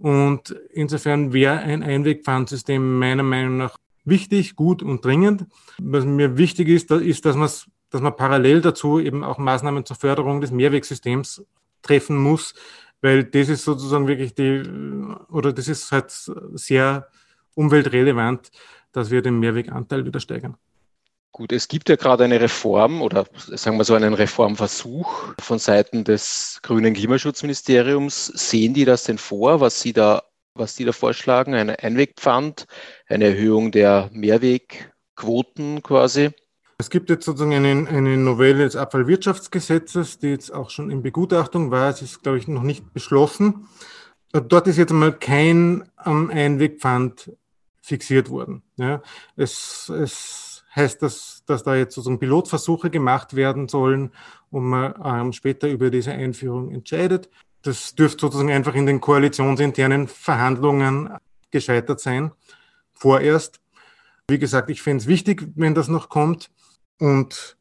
Und 0.00 0.56
insofern 0.72 1.32
wäre 1.32 1.58
ein 1.58 1.82
Einwegpfandsystem 1.82 2.98
meiner 2.98 3.22
Meinung 3.22 3.58
nach 3.58 3.76
wichtig, 4.04 4.56
gut 4.56 4.82
und 4.82 5.04
dringend. 5.04 5.46
Was 5.78 6.04
mir 6.04 6.36
wichtig 6.36 6.68
ist, 6.68 6.90
ist, 6.90 7.24
dass 7.24 7.36
man 7.36 7.48
dass 7.90 8.00
man 8.00 8.16
parallel 8.16 8.60
dazu 8.60 8.98
eben 8.98 9.24
auch 9.24 9.38
Maßnahmen 9.38 9.84
zur 9.84 9.96
Förderung 9.96 10.40
des 10.40 10.52
Mehrwegsystems 10.52 11.44
treffen 11.82 12.16
muss, 12.16 12.54
weil 13.00 13.24
das 13.24 13.48
ist 13.48 13.64
sozusagen 13.64 14.06
wirklich 14.06 14.34
die, 14.34 14.62
oder 15.28 15.52
das 15.52 15.68
ist 15.68 15.90
halt 15.90 16.10
sehr 16.54 17.08
umweltrelevant, 17.54 18.50
dass 18.92 19.10
wir 19.10 19.22
den 19.22 19.38
Mehrweganteil 19.40 20.04
wieder 20.06 20.20
steigern. 20.20 20.56
Gut, 21.32 21.52
es 21.52 21.68
gibt 21.68 21.88
ja 21.88 21.94
gerade 21.96 22.24
eine 22.24 22.40
Reform 22.40 23.02
oder 23.02 23.24
sagen 23.34 23.76
wir 23.76 23.84
so 23.84 23.94
einen 23.94 24.14
Reformversuch 24.14 25.34
von 25.40 25.58
Seiten 25.60 26.02
des 26.02 26.58
grünen 26.62 26.92
Klimaschutzministeriums. 26.92 28.26
Sehen 28.26 28.74
die 28.74 28.84
das 28.84 29.04
denn 29.04 29.18
vor, 29.18 29.60
was 29.60 29.80
Sie 29.80 29.92
da, 29.92 30.24
was 30.54 30.74
die 30.74 30.84
da 30.84 30.92
vorschlagen? 30.92 31.54
Ein 31.54 31.70
Einwegpfand, 31.70 32.66
eine 33.08 33.26
Erhöhung 33.26 33.70
der 33.70 34.10
Mehrwegquoten 34.12 35.82
quasi? 35.84 36.30
Es 36.78 36.90
gibt 36.90 37.10
jetzt 37.10 37.26
sozusagen 37.26 37.54
eine, 37.54 37.88
eine 37.88 38.16
Novelle 38.16 38.64
des 38.64 38.74
Abfallwirtschaftsgesetzes, 38.74 40.18
die 40.18 40.28
jetzt 40.28 40.52
auch 40.52 40.70
schon 40.70 40.90
in 40.90 41.02
Begutachtung 41.02 41.70
war. 41.70 41.90
Es 41.90 42.02
ist, 42.02 42.22
glaube 42.22 42.38
ich, 42.38 42.48
noch 42.48 42.62
nicht 42.62 42.92
beschlossen. 42.92 43.68
Dort 44.32 44.66
ist 44.66 44.78
jetzt 44.78 44.90
einmal 44.90 45.12
kein 45.12 45.88
Einwegpfand 45.96 47.32
fixiert 47.82 48.30
worden. 48.30 48.62
Ja, 48.76 49.02
es, 49.36 49.88
es 49.90 50.49
heißt 50.80 51.02
das, 51.02 51.42
dass 51.46 51.62
da 51.62 51.76
jetzt 51.76 51.94
sozusagen 51.94 52.18
Pilotversuche 52.18 52.90
gemacht 52.90 53.36
werden 53.36 53.68
sollen 53.68 54.12
und 54.50 54.64
man 54.64 54.94
ähm, 55.04 55.32
später 55.32 55.68
über 55.68 55.90
diese 55.90 56.12
Einführung 56.12 56.70
entscheidet. 56.70 57.30
Das 57.62 57.94
dürfte 57.94 58.22
sozusagen 58.22 58.50
einfach 58.50 58.74
in 58.74 58.86
den 58.86 59.00
koalitionsinternen 59.00 60.08
Verhandlungen 60.08 61.10
gescheitert 61.50 62.00
sein, 62.00 62.32
vorerst. 62.94 63.60
Wie 64.28 64.38
gesagt, 64.38 64.70
ich 64.70 64.82
fände 64.82 65.02
es 65.02 65.08
wichtig, 65.08 65.48
wenn 65.56 65.74
das 65.74 65.88
noch 65.88 66.08
kommt. 66.08 66.50
Und 66.98 67.56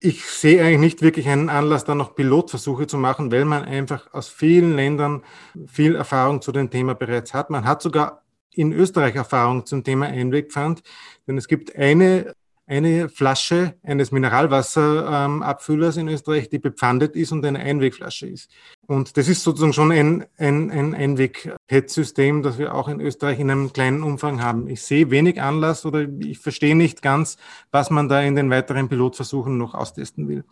ich 0.00 0.24
sehe 0.24 0.62
eigentlich 0.62 0.80
nicht 0.80 1.02
wirklich 1.02 1.28
einen 1.28 1.48
Anlass, 1.48 1.84
da 1.84 1.94
noch 1.94 2.14
Pilotversuche 2.14 2.86
zu 2.86 2.98
machen, 2.98 3.30
weil 3.30 3.44
man 3.44 3.64
einfach 3.64 4.12
aus 4.12 4.28
vielen 4.28 4.74
Ländern 4.74 5.22
viel 5.66 5.94
Erfahrung 5.94 6.42
zu 6.42 6.52
dem 6.52 6.70
Thema 6.70 6.94
bereits 6.94 7.34
hat. 7.34 7.50
Man 7.50 7.64
hat 7.64 7.82
sogar 7.82 8.22
in 8.52 8.72
Österreich 8.72 9.14
Erfahrung 9.14 9.64
zum 9.64 9.84
Thema 9.84 10.06
Einwegpfand, 10.06 10.82
denn 11.26 11.38
es 11.38 11.48
gibt 11.48 11.76
eine 11.76 12.34
eine 12.72 13.10
Flasche 13.10 13.74
eines 13.82 14.12
Mineralwasserabfüllers 14.12 15.98
in 15.98 16.08
Österreich, 16.08 16.48
die 16.48 16.58
bepfandet 16.58 17.16
ist 17.16 17.30
und 17.30 17.44
eine 17.44 17.58
Einwegflasche 17.58 18.26
ist. 18.26 18.50
Und 18.86 19.18
das 19.18 19.28
ist 19.28 19.42
sozusagen 19.42 19.74
schon 19.74 19.92
ein, 19.92 20.24
ein, 20.38 20.70
ein 20.70 20.94
Einweg-PET-System, 20.94 22.42
das 22.42 22.56
wir 22.56 22.74
auch 22.74 22.88
in 22.88 23.00
Österreich 23.00 23.38
in 23.40 23.50
einem 23.50 23.74
kleinen 23.74 24.02
Umfang 24.02 24.42
haben. 24.42 24.68
Ich 24.68 24.80
sehe 24.82 25.10
wenig 25.10 25.42
Anlass 25.42 25.84
oder 25.84 26.08
ich 26.20 26.38
verstehe 26.38 26.74
nicht 26.74 27.02
ganz, 27.02 27.36
was 27.70 27.90
man 27.90 28.08
da 28.08 28.22
in 28.22 28.36
den 28.36 28.48
weiteren 28.48 28.88
Pilotversuchen 28.88 29.58
noch 29.58 29.74
austesten 29.74 30.28
will. 30.28 30.42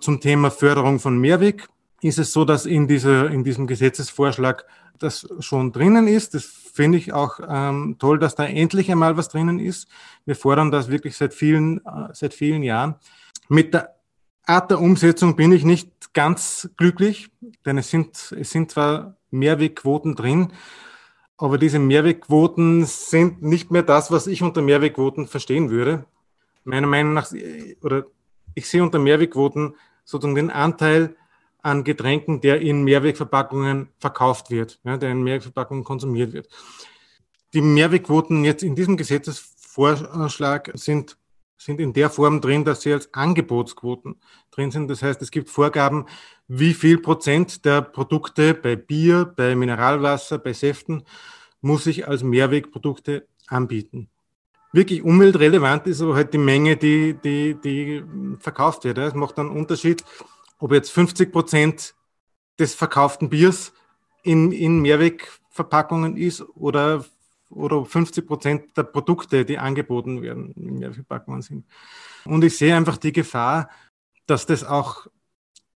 Zum 0.00 0.20
Thema 0.20 0.50
Förderung 0.50 1.00
von 1.00 1.18
Mehrweg 1.18 1.66
ist 2.02 2.18
es 2.18 2.30
so, 2.30 2.44
dass 2.44 2.66
in, 2.66 2.86
dieser, 2.86 3.30
in 3.30 3.42
diesem 3.42 3.66
Gesetzesvorschlag 3.66 4.66
das 4.98 5.26
schon 5.40 5.72
drinnen 5.72 6.08
ist. 6.08 6.34
Das 6.34 6.44
finde 6.78 6.96
ich 6.96 7.12
auch 7.12 7.40
ähm, 7.48 7.96
toll, 7.98 8.20
dass 8.20 8.36
da 8.36 8.44
endlich 8.44 8.88
einmal 8.88 9.16
was 9.16 9.28
drinnen 9.28 9.58
ist. 9.58 9.88
Wir 10.26 10.36
fordern 10.36 10.70
das 10.70 10.88
wirklich 10.88 11.16
seit 11.16 11.34
vielen, 11.34 11.78
äh, 11.78 12.10
seit 12.12 12.34
vielen 12.34 12.62
Jahren. 12.62 12.94
Mit 13.48 13.74
der 13.74 13.96
Art 14.46 14.70
der 14.70 14.80
Umsetzung 14.80 15.34
bin 15.34 15.50
ich 15.50 15.64
nicht 15.64 16.14
ganz 16.14 16.70
glücklich, 16.76 17.30
denn 17.66 17.78
es 17.78 17.90
sind, 17.90 18.32
es 18.38 18.50
sind 18.50 18.70
zwar 18.70 19.16
Mehrwegquoten 19.32 20.14
drin, 20.14 20.52
aber 21.36 21.58
diese 21.58 21.80
Mehrwegquoten 21.80 22.84
sind 22.84 23.42
nicht 23.42 23.72
mehr 23.72 23.82
das, 23.82 24.12
was 24.12 24.28
ich 24.28 24.44
unter 24.44 24.62
Mehrwegquoten 24.62 25.26
verstehen 25.26 25.70
würde. 25.70 26.04
Meiner 26.62 26.86
Meinung 26.86 27.12
nach, 27.12 27.32
oder 27.82 28.04
ich 28.54 28.68
sehe 28.68 28.84
unter 28.84 29.00
Mehrwegquoten 29.00 29.74
sozusagen 30.04 30.36
den 30.36 30.50
Anteil 30.50 31.16
an 31.62 31.84
Getränken, 31.84 32.40
der 32.40 32.60
in 32.60 32.84
Mehrwegverpackungen 32.84 33.88
verkauft 33.98 34.50
wird, 34.50 34.80
ja, 34.84 34.96
der 34.96 35.10
in 35.10 35.22
Mehrwegverpackungen 35.22 35.84
konsumiert 35.84 36.32
wird. 36.32 36.48
Die 37.52 37.60
Mehrwegquoten 37.60 38.44
jetzt 38.44 38.62
in 38.62 38.74
diesem 38.74 38.96
Gesetzesvorschlag 38.96 40.70
sind, 40.74 41.16
sind 41.56 41.80
in 41.80 41.92
der 41.92 42.10
Form 42.10 42.40
drin, 42.40 42.64
dass 42.64 42.82
sie 42.82 42.92
als 42.92 43.12
Angebotsquoten 43.14 44.16
drin 44.50 44.70
sind. 44.70 44.88
Das 44.88 45.02
heißt, 45.02 45.20
es 45.22 45.30
gibt 45.30 45.48
Vorgaben, 45.48 46.06
wie 46.46 46.74
viel 46.74 46.98
Prozent 46.98 47.64
der 47.64 47.82
Produkte 47.82 48.54
bei 48.54 48.76
Bier, 48.76 49.32
bei 49.36 49.54
Mineralwasser, 49.56 50.38
bei 50.38 50.52
Säften 50.52 51.04
muss 51.60 51.86
ich 51.86 52.06
als 52.06 52.22
Mehrwegprodukte 52.22 53.26
anbieten. 53.48 54.08
Wirklich 54.72 55.02
umweltrelevant 55.02 55.86
ist 55.86 56.02
aber 56.02 56.14
halt 56.14 56.34
die 56.34 56.38
Menge, 56.38 56.76
die, 56.76 57.14
die, 57.14 57.54
die 57.54 58.04
verkauft 58.38 58.84
wird. 58.84 58.98
Es 58.98 59.14
macht 59.14 59.38
einen 59.38 59.50
Unterschied, 59.50 60.04
ob 60.58 60.72
jetzt 60.72 60.90
50 60.90 61.32
Prozent 61.32 61.94
des 62.58 62.74
verkauften 62.74 63.28
Biers 63.28 63.72
in, 64.22 64.52
in 64.52 64.80
Mehrwegverpackungen 64.80 66.16
ist 66.16 66.42
oder, 66.56 67.04
oder 67.50 67.84
50 67.84 68.26
Prozent 68.26 68.76
der 68.76 68.82
Produkte, 68.82 69.44
die 69.44 69.58
angeboten 69.58 70.22
werden, 70.22 70.52
in 70.52 70.78
Mehrwegverpackungen 70.78 71.42
sind. 71.42 71.66
Und 72.24 72.44
ich 72.44 72.56
sehe 72.56 72.74
einfach 72.74 72.96
die 72.96 73.12
Gefahr, 73.12 73.70
dass 74.26 74.44
das 74.46 74.64
auch 74.64 75.06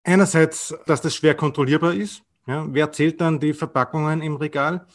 einerseits, 0.04 0.76
dass 0.86 1.02
das 1.02 1.15
schwer 1.15 1.36
kontrollierbar 1.36 1.94
ist. 1.94 2.24
Ja, 2.48 2.65
wer 2.68 2.92
zählt 2.92 3.22
dann 3.22 3.39
die 3.39 3.54
Verpackungen 3.54 4.22
im 4.22 4.38
Regal? 4.38 4.88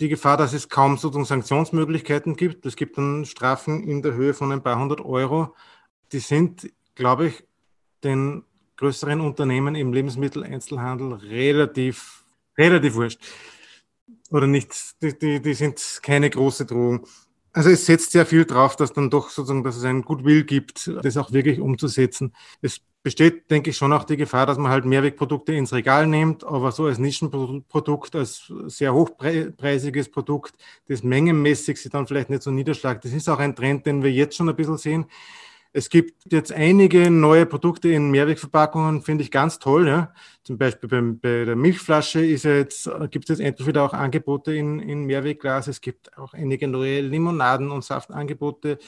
Die 0.00 0.08
Gefahr, 0.08 0.36
dass 0.36 0.52
es 0.52 0.68
kaum 0.68 0.96
sozusagen 0.96 1.24
Sanktionsmöglichkeiten 1.24 2.34
gibt. 2.34 2.66
Es 2.66 2.74
gibt 2.74 2.98
dann 2.98 3.24
Strafen 3.26 3.84
in 3.84 4.02
der 4.02 4.14
Höhe 4.14 4.34
von 4.34 4.50
ein 4.50 4.62
paar 4.62 4.78
hundert 4.78 5.02
Euro. 5.02 5.54
Die 6.10 6.18
sind, 6.18 6.72
glaube 6.96 7.28
ich, 7.28 7.44
den 8.02 8.44
größeren 8.80 9.20
Unternehmen 9.20 9.74
im 9.74 9.92
Lebensmitteleinzelhandel 9.92 11.12
relativ, 11.12 12.24
relativ 12.56 12.94
wurscht. 12.94 13.20
Oder 14.30 14.46
nicht, 14.46 14.74
die, 15.02 15.18
die, 15.18 15.40
die 15.42 15.54
sind 15.54 16.00
keine 16.02 16.30
große 16.30 16.64
Drohung. 16.64 17.06
Also 17.52 17.68
es 17.68 17.84
setzt 17.84 18.12
sehr 18.12 18.24
viel 18.24 18.46
drauf, 18.46 18.76
dass 18.76 18.92
dann 18.92 19.10
doch 19.10 19.28
sozusagen, 19.28 19.64
dass 19.64 19.76
es 19.76 19.84
einen 19.84 20.02
Goodwill 20.02 20.44
gibt, 20.44 20.90
das 21.02 21.16
auch 21.18 21.30
wirklich 21.30 21.60
umzusetzen. 21.60 22.32
Es 22.62 22.80
besteht, 23.02 23.50
denke 23.50 23.70
ich, 23.70 23.76
schon 23.76 23.92
auch 23.92 24.04
die 24.04 24.16
Gefahr, 24.16 24.46
dass 24.46 24.56
man 24.56 24.70
halt 24.70 24.86
Mehrwegprodukte 24.86 25.52
ins 25.52 25.74
Regal 25.74 26.06
nimmt, 26.06 26.44
aber 26.44 26.72
so 26.72 26.86
als 26.86 26.98
Nischenprodukt, 26.98 28.14
als 28.16 28.50
sehr 28.66 28.94
hochpreisiges 28.94 30.10
Produkt, 30.10 30.54
das 30.88 31.02
mengenmäßig 31.02 31.78
sich 31.78 31.90
dann 31.90 32.06
vielleicht 32.06 32.30
nicht 32.30 32.42
so 32.42 32.50
niederschlägt. 32.50 33.04
Das 33.04 33.12
ist 33.12 33.28
auch 33.28 33.40
ein 33.40 33.56
Trend, 33.56 33.84
den 33.84 34.02
wir 34.02 34.12
jetzt 34.12 34.36
schon 34.36 34.48
ein 34.48 34.56
bisschen 34.56 34.78
sehen. 34.78 35.06
Es 35.72 35.88
gibt 35.88 36.32
jetzt 36.32 36.52
einige 36.52 37.10
neue 37.10 37.46
Produkte 37.46 37.90
in 37.90 38.10
Mehrwegverpackungen, 38.10 39.02
finde 39.02 39.22
ich 39.22 39.30
ganz 39.30 39.60
toll. 39.60 39.86
Ja. 39.86 40.12
Zum 40.42 40.58
Beispiel 40.58 40.88
beim, 40.88 41.20
bei 41.20 41.44
der 41.44 41.54
Milchflasche 41.54 42.24
ist 42.24 42.44
jetzt, 42.44 42.90
gibt 43.10 43.30
es 43.30 43.38
jetzt 43.38 43.46
endlich 43.46 43.68
wieder 43.68 43.84
auch 43.84 43.92
Angebote 43.92 44.52
in, 44.52 44.80
in 44.80 45.04
Mehrwegglas. 45.04 45.68
Es 45.68 45.80
gibt 45.80 46.16
auch 46.18 46.34
einige 46.34 46.66
neue 46.66 47.02
Limonaden- 47.02 47.70
und 47.70 47.84
Saftangebote 47.84 48.78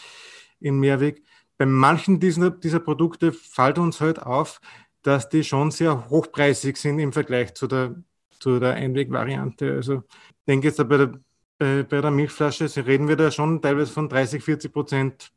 in 0.59 0.81
Mehrweg. 0.81 1.23
Bei 1.57 1.67
manchen 1.67 2.19
dieser, 2.19 2.51
dieser 2.51 2.81
Produkte 2.81 3.31
fällt 3.33 3.79
uns 3.79 4.01
halt 4.01 4.21
auf, 4.21 4.61
dass 5.03 5.29
die 5.29 5.45
schon 5.45 5.71
sehr 5.71 6.11
hochpreisig 6.11 6.77
sind 6.77 6.99
im 6.99 7.13
Vergleich 7.13 7.55
zu 7.55 7.69
der, 7.69 7.95
zu 8.41 8.59
der 8.59 8.75
Einwegvariante. 8.75 9.73
Also 9.73 10.03
ich 10.09 10.45
denke 10.49 10.67
jetzt 10.67 10.89
bei 10.89 10.97
der, 10.97 11.13
bei, 11.59 11.85
bei 11.85 12.01
der 12.01 12.11
Milchflasche, 12.11 12.69
reden 12.87 13.07
wir 13.07 13.15
da 13.15 13.31
schon 13.31 13.63
teilweise 13.63 13.93
von 13.93 14.09
30, 14.09 14.43
40 14.43 14.73
Prozent 14.73 15.33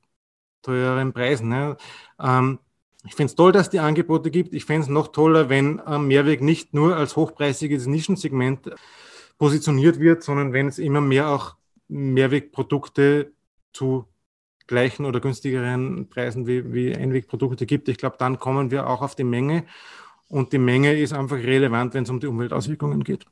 teureren 0.66 1.14
Preisen. 1.14 1.50
Ne? 1.50 1.78
Ähm, 2.20 2.60
ich 3.06 3.16
finde 3.16 3.32
es 3.32 3.36
toll, 3.36 3.52
dass 3.52 3.68
es 3.68 3.70
die 3.70 3.80
Angebote 3.80 4.32
gibt. 4.32 4.54
Ich 4.54 4.66
fände 4.66 4.84
es 4.84 4.90
noch 4.90 5.10
toller, 5.10 5.50
wenn 5.50 5.82
ähm, 5.88 6.08
Mehrweg 6.08 6.42
nicht 6.42 6.74
nur 6.74 6.96
als 6.96 7.16
hochpreisiges 7.16 7.86
Nischensegment 7.86 8.72
positioniert 9.38 10.00
wird, 10.00 10.24
sondern 10.24 10.54
wenn 10.54 10.68
es 10.68 10.80
immer 10.80 11.02
mehr 11.02 11.30
auch 11.30 11.56
Mehrwegprodukte 11.88 13.32
zu 13.74 14.06
gleichen 14.68 15.06
oder 15.06 15.20
günstigeren 15.20 16.10
Preisen 16.10 16.48
wie, 16.48 16.74
wie 16.74 16.96
Einwegprodukte 16.96 17.66
gibt. 17.66 17.88
Ich 17.88 17.98
glaube, 17.98 18.16
dann 18.18 18.40
kommen 18.40 18.72
wir 18.72 18.88
auch 18.88 19.02
auf 19.02 19.16
die 19.16 19.24
Menge. 19.24 19.66
Und 20.28 20.54
die 20.54 20.58
Menge 20.58 21.00
ist 21.00 21.14
einfach 21.14 21.38
relevant, 21.38 21.94
wenn 21.94 22.04
es 22.04 22.10
um 22.10 22.20
die 22.20 22.28
Umweltauswirkungen 22.28 23.04
geht. 23.04 23.26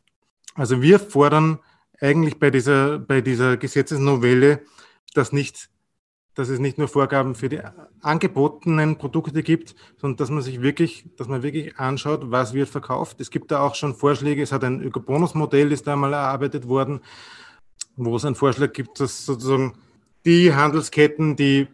Also 0.54 0.82
wir 0.82 1.00
fordern 1.00 1.60
eigentlich 2.00 2.38
bei 2.38 2.52
dieser, 2.52 3.00
bei 3.00 3.22
dieser 3.22 3.58
Gesetzesnovelle, 3.58 4.62
dass 5.16 5.32
nicht 5.32 5.70
dass 6.36 6.50
es 6.50 6.60
nicht 6.60 6.78
nur 6.78 6.88
Vorgaben 6.88 7.36
für 7.36 7.50
die 7.50 7.62
angebotenen 8.02 8.98
Produkte 8.98 9.44
gibt, 9.44 9.76
sondern 9.98 10.18
dass 10.18 10.30
man 10.30 10.42
sich 10.42 10.62
wirklich, 10.62 11.06
dass 11.18 11.28
man 11.28 11.44
wirklich 11.44 11.78
anschaut, 11.78 12.32
was 12.32 12.54
wird 12.54 12.70
verkauft. 12.70 13.22
Es 13.22 13.30
gibt 13.30 13.52
da 13.52 13.62
auch 13.62 13.76
schon 13.76 13.96
Vorschläge. 13.96 14.42
Es 14.42 14.52
hat 14.52 14.64
ein 14.64 14.82
Ökobonus-Modell, 14.82 15.72
ist 15.72 15.86
da 15.86 15.96
mal 15.96 16.14
erarbeitet 16.14 16.68
worden, 16.68 17.02
wo 17.96 18.16
es 18.16 18.26
einen 18.26 18.36
Vorschlag 18.36 18.74
gibt, 18.74 19.00
dass 19.00 19.26
sozusagen 19.26 19.74
die 20.26 20.54
Handelsketten, 20.54 21.36
die 21.36 21.68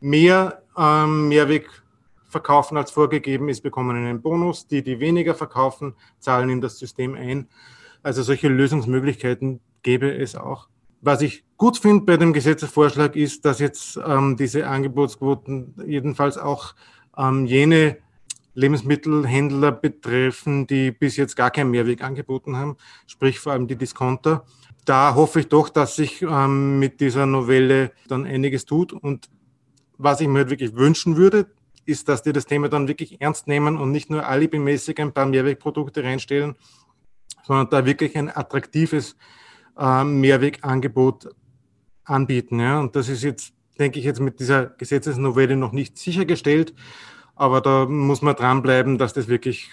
mehr 0.00 0.62
ähm, 0.76 1.28
Mehrweg 1.28 1.68
verkaufen 2.28 2.76
als 2.76 2.90
vorgegeben 2.90 3.48
ist, 3.48 3.62
bekommen 3.62 3.96
einen 3.96 4.22
Bonus. 4.22 4.66
Die, 4.68 4.82
die 4.82 5.00
weniger 5.00 5.34
verkaufen, 5.34 5.94
zahlen 6.20 6.50
in 6.50 6.60
das 6.60 6.78
System 6.78 7.14
ein. 7.14 7.48
Also 8.02 8.22
solche 8.22 8.48
Lösungsmöglichkeiten 8.48 9.60
gäbe 9.82 10.14
es 10.14 10.36
auch. 10.36 10.68
Was 11.00 11.22
ich 11.22 11.44
gut 11.56 11.78
finde 11.78 12.04
bei 12.04 12.16
dem 12.16 12.32
Gesetzesvorschlag 12.32 13.14
ist, 13.14 13.44
dass 13.44 13.60
jetzt 13.60 13.98
ähm, 14.04 14.36
diese 14.36 14.66
Angebotsquoten 14.66 15.74
jedenfalls 15.86 16.38
auch 16.38 16.74
ähm, 17.16 17.46
jene 17.46 17.98
Lebensmittelhändler 18.54 19.70
betreffen, 19.70 20.66
die 20.66 20.90
bis 20.90 21.16
jetzt 21.16 21.36
gar 21.36 21.50
keinen 21.50 21.70
Mehrweg 21.70 22.02
angeboten 22.02 22.56
haben, 22.56 22.76
sprich 23.06 23.38
vor 23.38 23.52
allem 23.52 23.68
die 23.68 23.76
Discounter. 23.76 24.44
Da 24.84 25.14
hoffe 25.14 25.40
ich 25.40 25.48
doch, 25.48 25.68
dass 25.68 25.96
sich 25.96 26.22
ähm, 26.22 26.80
mit 26.80 27.00
dieser 27.00 27.26
Novelle 27.26 27.92
dann 28.08 28.24
einiges 28.24 28.64
tut. 28.64 28.92
Und 28.92 29.28
was 29.96 30.20
ich 30.20 30.26
mir 30.26 30.38
halt 30.38 30.50
wirklich 30.50 30.74
wünschen 30.74 31.16
würde, 31.16 31.46
ist, 31.84 32.08
dass 32.08 32.22
die 32.22 32.32
das 32.32 32.46
Thema 32.46 32.68
dann 32.68 32.88
wirklich 32.88 33.20
ernst 33.20 33.46
nehmen 33.46 33.78
und 33.78 33.92
nicht 33.92 34.10
nur 34.10 34.26
alibimäßig 34.26 35.00
ein 35.00 35.12
paar 35.12 35.26
Mehrwegprodukte 35.26 36.02
reinstellen, 36.02 36.56
sondern 37.44 37.70
da 37.70 37.86
wirklich 37.86 38.16
ein 38.16 38.34
attraktives 38.34 39.16
äh, 39.78 40.04
Mehrwegangebot 40.04 41.28
anbieten. 42.04 42.60
Ja. 42.60 42.80
Und 42.80 42.96
das 42.96 43.08
ist 43.08 43.22
jetzt, 43.22 43.52
denke 43.78 43.98
ich, 43.98 44.04
jetzt 44.04 44.20
mit 44.20 44.40
dieser 44.40 44.66
Gesetzesnovelle 44.66 45.56
noch 45.56 45.72
nicht 45.72 45.98
sichergestellt. 45.98 46.74
Aber 47.34 47.60
da 47.60 47.86
muss 47.86 48.22
man 48.22 48.34
dranbleiben, 48.34 48.98
dass 48.98 49.12
das 49.12 49.28
wirklich, 49.28 49.70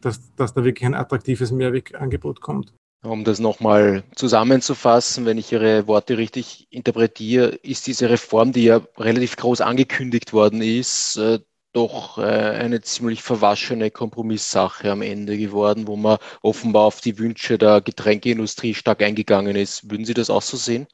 dass, 0.00 0.34
dass 0.34 0.54
da 0.54 0.64
wirklich 0.64 0.86
ein 0.86 0.94
attraktives 0.94 1.52
Mehrwegangebot 1.52 2.40
kommt. 2.40 2.72
Um 3.04 3.22
das 3.22 3.38
nochmal 3.38 4.02
zusammenzufassen, 4.16 5.26
wenn 5.26 5.38
ich 5.38 5.52
Ihre 5.52 5.86
Worte 5.86 6.18
richtig 6.18 6.66
interpretiere, 6.70 7.48
ist 7.62 7.86
diese 7.86 8.10
Reform, 8.10 8.52
die 8.52 8.64
ja 8.64 8.80
relativ 8.98 9.36
groß 9.36 9.60
angekündigt 9.60 10.32
worden 10.32 10.60
ist, 10.62 11.16
äh, 11.16 11.38
doch 11.76 12.16
äh, 12.16 12.22
eine 12.22 12.80
ziemlich 12.80 13.22
verwaschene 13.22 13.90
Kompromisssache 13.90 14.90
am 14.90 15.02
Ende 15.02 15.36
geworden, 15.36 15.86
wo 15.86 15.96
man 15.96 16.16
offenbar 16.40 16.84
auf 16.84 17.02
die 17.02 17.18
Wünsche 17.18 17.58
der 17.58 17.82
Getränkeindustrie 17.82 18.74
stark 18.74 19.02
eingegangen 19.02 19.56
ist. 19.56 19.90
Würden 19.90 20.06
Sie 20.06 20.14
das 20.14 20.30
auch 20.30 20.42
so 20.42 20.56
sehen? 20.56 20.86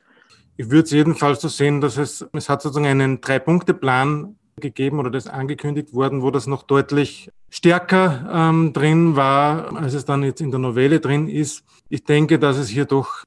Ich 0.57 0.71
würde 0.71 0.85
es 0.85 0.90
jedenfalls 0.90 1.40
so 1.40 1.49
sehen, 1.49 1.81
dass 1.81 1.97
es, 1.97 2.27
es 2.33 2.49
hat 2.49 2.62
sozusagen 2.62 2.87
einen 2.87 3.21
Drei-Punkte-Plan 3.21 4.37
gegeben 4.57 4.99
oder 4.99 5.11
das 5.11 5.29
angekündigt 5.29 5.95
worden, 5.95 6.21
wo 6.21 6.31
das 6.31 6.47
noch 6.47 6.64
deutlich 6.64 7.31
stärker 7.49 8.29
ähm, 8.33 8.73
drin 8.73 9.16
war, 9.16 9.77
als 9.77 9.95
es 9.95 10.05
dann 10.05 10.25
jetzt 10.25 10.40
in 10.40 10.51
der 10.51 10.61
Novelle 10.61 11.01
drin 11.01 11.29
ist. 11.29 11.64
Ich 11.88 12.05
denke, 12.05 12.38
dass 12.38 12.57
es 12.57 12.68
hier 12.68 12.85
doch 12.87 13.25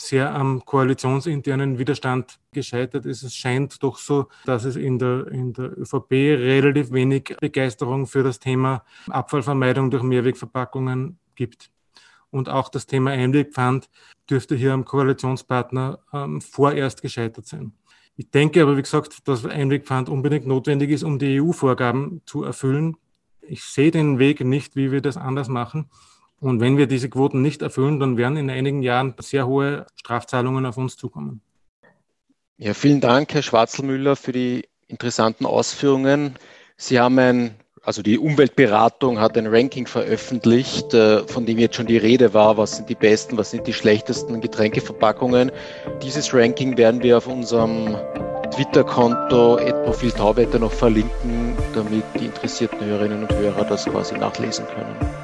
sehr 0.00 0.34
am 0.34 0.64
koalitionsinternen 0.64 1.78
Widerstand 1.78 2.38
gescheitert 2.52 3.06
ist. 3.06 3.22
Es 3.22 3.34
scheint 3.34 3.82
doch 3.82 3.98
so, 3.98 4.28
dass 4.44 4.64
es 4.64 4.76
in 4.76 4.98
der, 4.98 5.26
in 5.28 5.52
der 5.52 5.76
ÖVP 5.78 6.12
relativ 6.12 6.92
wenig 6.92 7.36
Begeisterung 7.40 8.06
für 8.06 8.22
das 8.22 8.38
Thema 8.38 8.84
Abfallvermeidung 9.08 9.90
durch 9.90 10.02
Mehrwegverpackungen 10.02 11.18
gibt. 11.34 11.70
Und 12.30 12.48
auch 12.48 12.68
das 12.68 12.86
Thema 12.86 13.10
Einwegpfand 13.10 13.90
dürfte 14.28 14.56
hier 14.56 14.72
am 14.72 14.84
Koalitionspartner 14.84 15.98
ähm, 16.12 16.40
vorerst 16.40 17.02
gescheitert 17.02 17.46
sein. 17.46 17.72
Ich 18.16 18.30
denke 18.30 18.62
aber, 18.62 18.76
wie 18.76 18.82
gesagt, 18.82 19.26
dass 19.28 19.44
Einwegpfand 19.44 20.08
unbedingt 20.08 20.46
notwendig 20.46 20.90
ist, 20.90 21.02
um 21.02 21.18
die 21.18 21.40
EU-Vorgaben 21.40 22.22
zu 22.24 22.44
erfüllen. 22.44 22.96
Ich 23.40 23.64
sehe 23.64 23.90
den 23.90 24.18
Weg 24.18 24.40
nicht, 24.44 24.76
wie 24.76 24.92
wir 24.92 25.00
das 25.00 25.16
anders 25.16 25.48
machen. 25.48 25.90
Und 26.42 26.60
wenn 26.60 26.76
wir 26.76 26.88
diese 26.88 27.08
Quoten 27.08 27.40
nicht 27.40 27.62
erfüllen, 27.62 28.00
dann 28.00 28.16
werden 28.16 28.36
in 28.36 28.50
einigen 28.50 28.82
Jahren 28.82 29.14
sehr 29.20 29.46
hohe 29.46 29.86
Strafzahlungen 29.94 30.66
auf 30.66 30.76
uns 30.76 30.96
zukommen. 30.96 31.40
Ja, 32.56 32.74
vielen 32.74 33.00
Dank, 33.00 33.32
Herr 33.32 33.42
Schwarzelmüller, 33.42 34.16
für 34.16 34.32
die 34.32 34.68
interessanten 34.88 35.46
Ausführungen. 35.46 36.34
Sie 36.76 36.98
haben 36.98 37.16
ein, 37.20 37.54
also 37.84 38.02
die 38.02 38.18
Umweltberatung 38.18 39.20
hat 39.20 39.38
ein 39.38 39.46
Ranking 39.46 39.86
veröffentlicht, 39.86 40.92
äh, 40.94 41.24
von 41.28 41.46
dem 41.46 41.58
jetzt 41.58 41.76
schon 41.76 41.86
die 41.86 41.96
Rede 41.96 42.34
war, 42.34 42.56
was 42.56 42.76
sind 42.76 42.88
die 42.88 42.96
besten, 42.96 43.38
was 43.38 43.52
sind 43.52 43.68
die 43.68 43.72
schlechtesten 43.72 44.40
Getränkeverpackungen. 44.40 45.52
Dieses 46.02 46.34
Ranking 46.34 46.76
werden 46.76 47.04
wir 47.04 47.18
auf 47.18 47.28
unserem 47.28 47.96
Twitter-Konto 48.50 49.58
Profil 49.84 50.10
Tauwetter 50.10 50.58
noch 50.58 50.72
verlinken, 50.72 51.56
damit 51.72 52.02
die 52.18 52.26
interessierten 52.26 52.84
Hörerinnen 52.84 53.22
und 53.22 53.32
Hörer 53.32 53.64
das 53.64 53.84
quasi 53.84 54.18
nachlesen 54.18 54.66
können. 54.66 55.22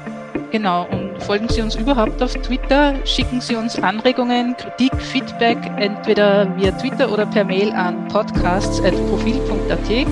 Genau, 0.51 0.87
und 0.89 1.08
folgen 1.19 1.47
Sie 1.49 1.61
uns 1.61 1.75
überhaupt 1.75 2.21
auf 2.21 2.33
Twitter, 2.33 2.93
schicken 3.05 3.41
Sie 3.41 3.55
uns 3.55 3.81
Anregungen, 3.81 4.55
Kritik, 4.57 4.95
Feedback, 5.01 5.57
entweder 5.77 6.47
via 6.57 6.71
Twitter 6.71 7.11
oder 7.11 7.25
per 7.25 7.43
Mail 7.43 7.71
an 7.71 8.07
podcasts.profil.at. 8.07 10.07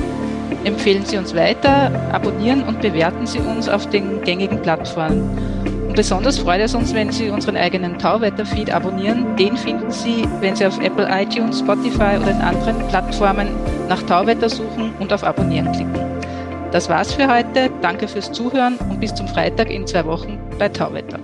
Empfehlen 0.63 1.06
Sie 1.06 1.17
uns 1.17 1.36
weiter, 1.36 1.91
abonnieren 2.12 2.63
und 2.63 2.82
bewerten 2.82 3.26
Sie 3.26 3.39
uns 3.39 3.70
auf 3.70 3.89
den 3.89 4.22
gängigen 4.22 4.62
Plattformen. 4.62 5.30
Und 5.88 5.96
besonders 5.96 6.39
freut 6.39 6.62
es 6.62 6.76
uns, 6.76 6.93
wenn 6.93 7.12
Sie 7.12 7.30
unseren 7.30 7.56
eigenen 7.56 7.98
Tauwetter-Feed 7.98 8.72
abonnieren. 8.72 9.36
Den 9.38 9.56
finden 9.56 9.91
Sie, 9.91 10.28
wenn 10.41 10.56
Sie 10.56 10.65
auf 10.65 10.80
Apple 10.82 11.08
iTunes, 11.10 11.60
Spotify 11.60 12.17
oder 12.22 12.32
in 12.32 12.41
anderen 12.41 12.86
Plattformen 12.89 13.48
nach 13.88 14.02
Tauwetter 14.04 14.50
suchen 14.50 14.93
und 15.00 15.13
auf 15.13 15.24
Abonnieren 15.24 15.72
klicken. 15.72 16.16
Das 16.78 16.90
war's 16.90 17.12
für 17.12 17.28
heute. 17.28 17.72
Danke 17.82 18.08
fürs 18.08 18.32
Zuhören 18.32 18.78
und 18.78 19.00
bis 19.00 19.12
zum 19.16 19.28
Freitag 19.28 19.72
in 19.72 19.88
zwei 19.88 20.06
Wochen 20.06 20.38
bei 20.60 20.70
Tauwetter. 20.70 21.18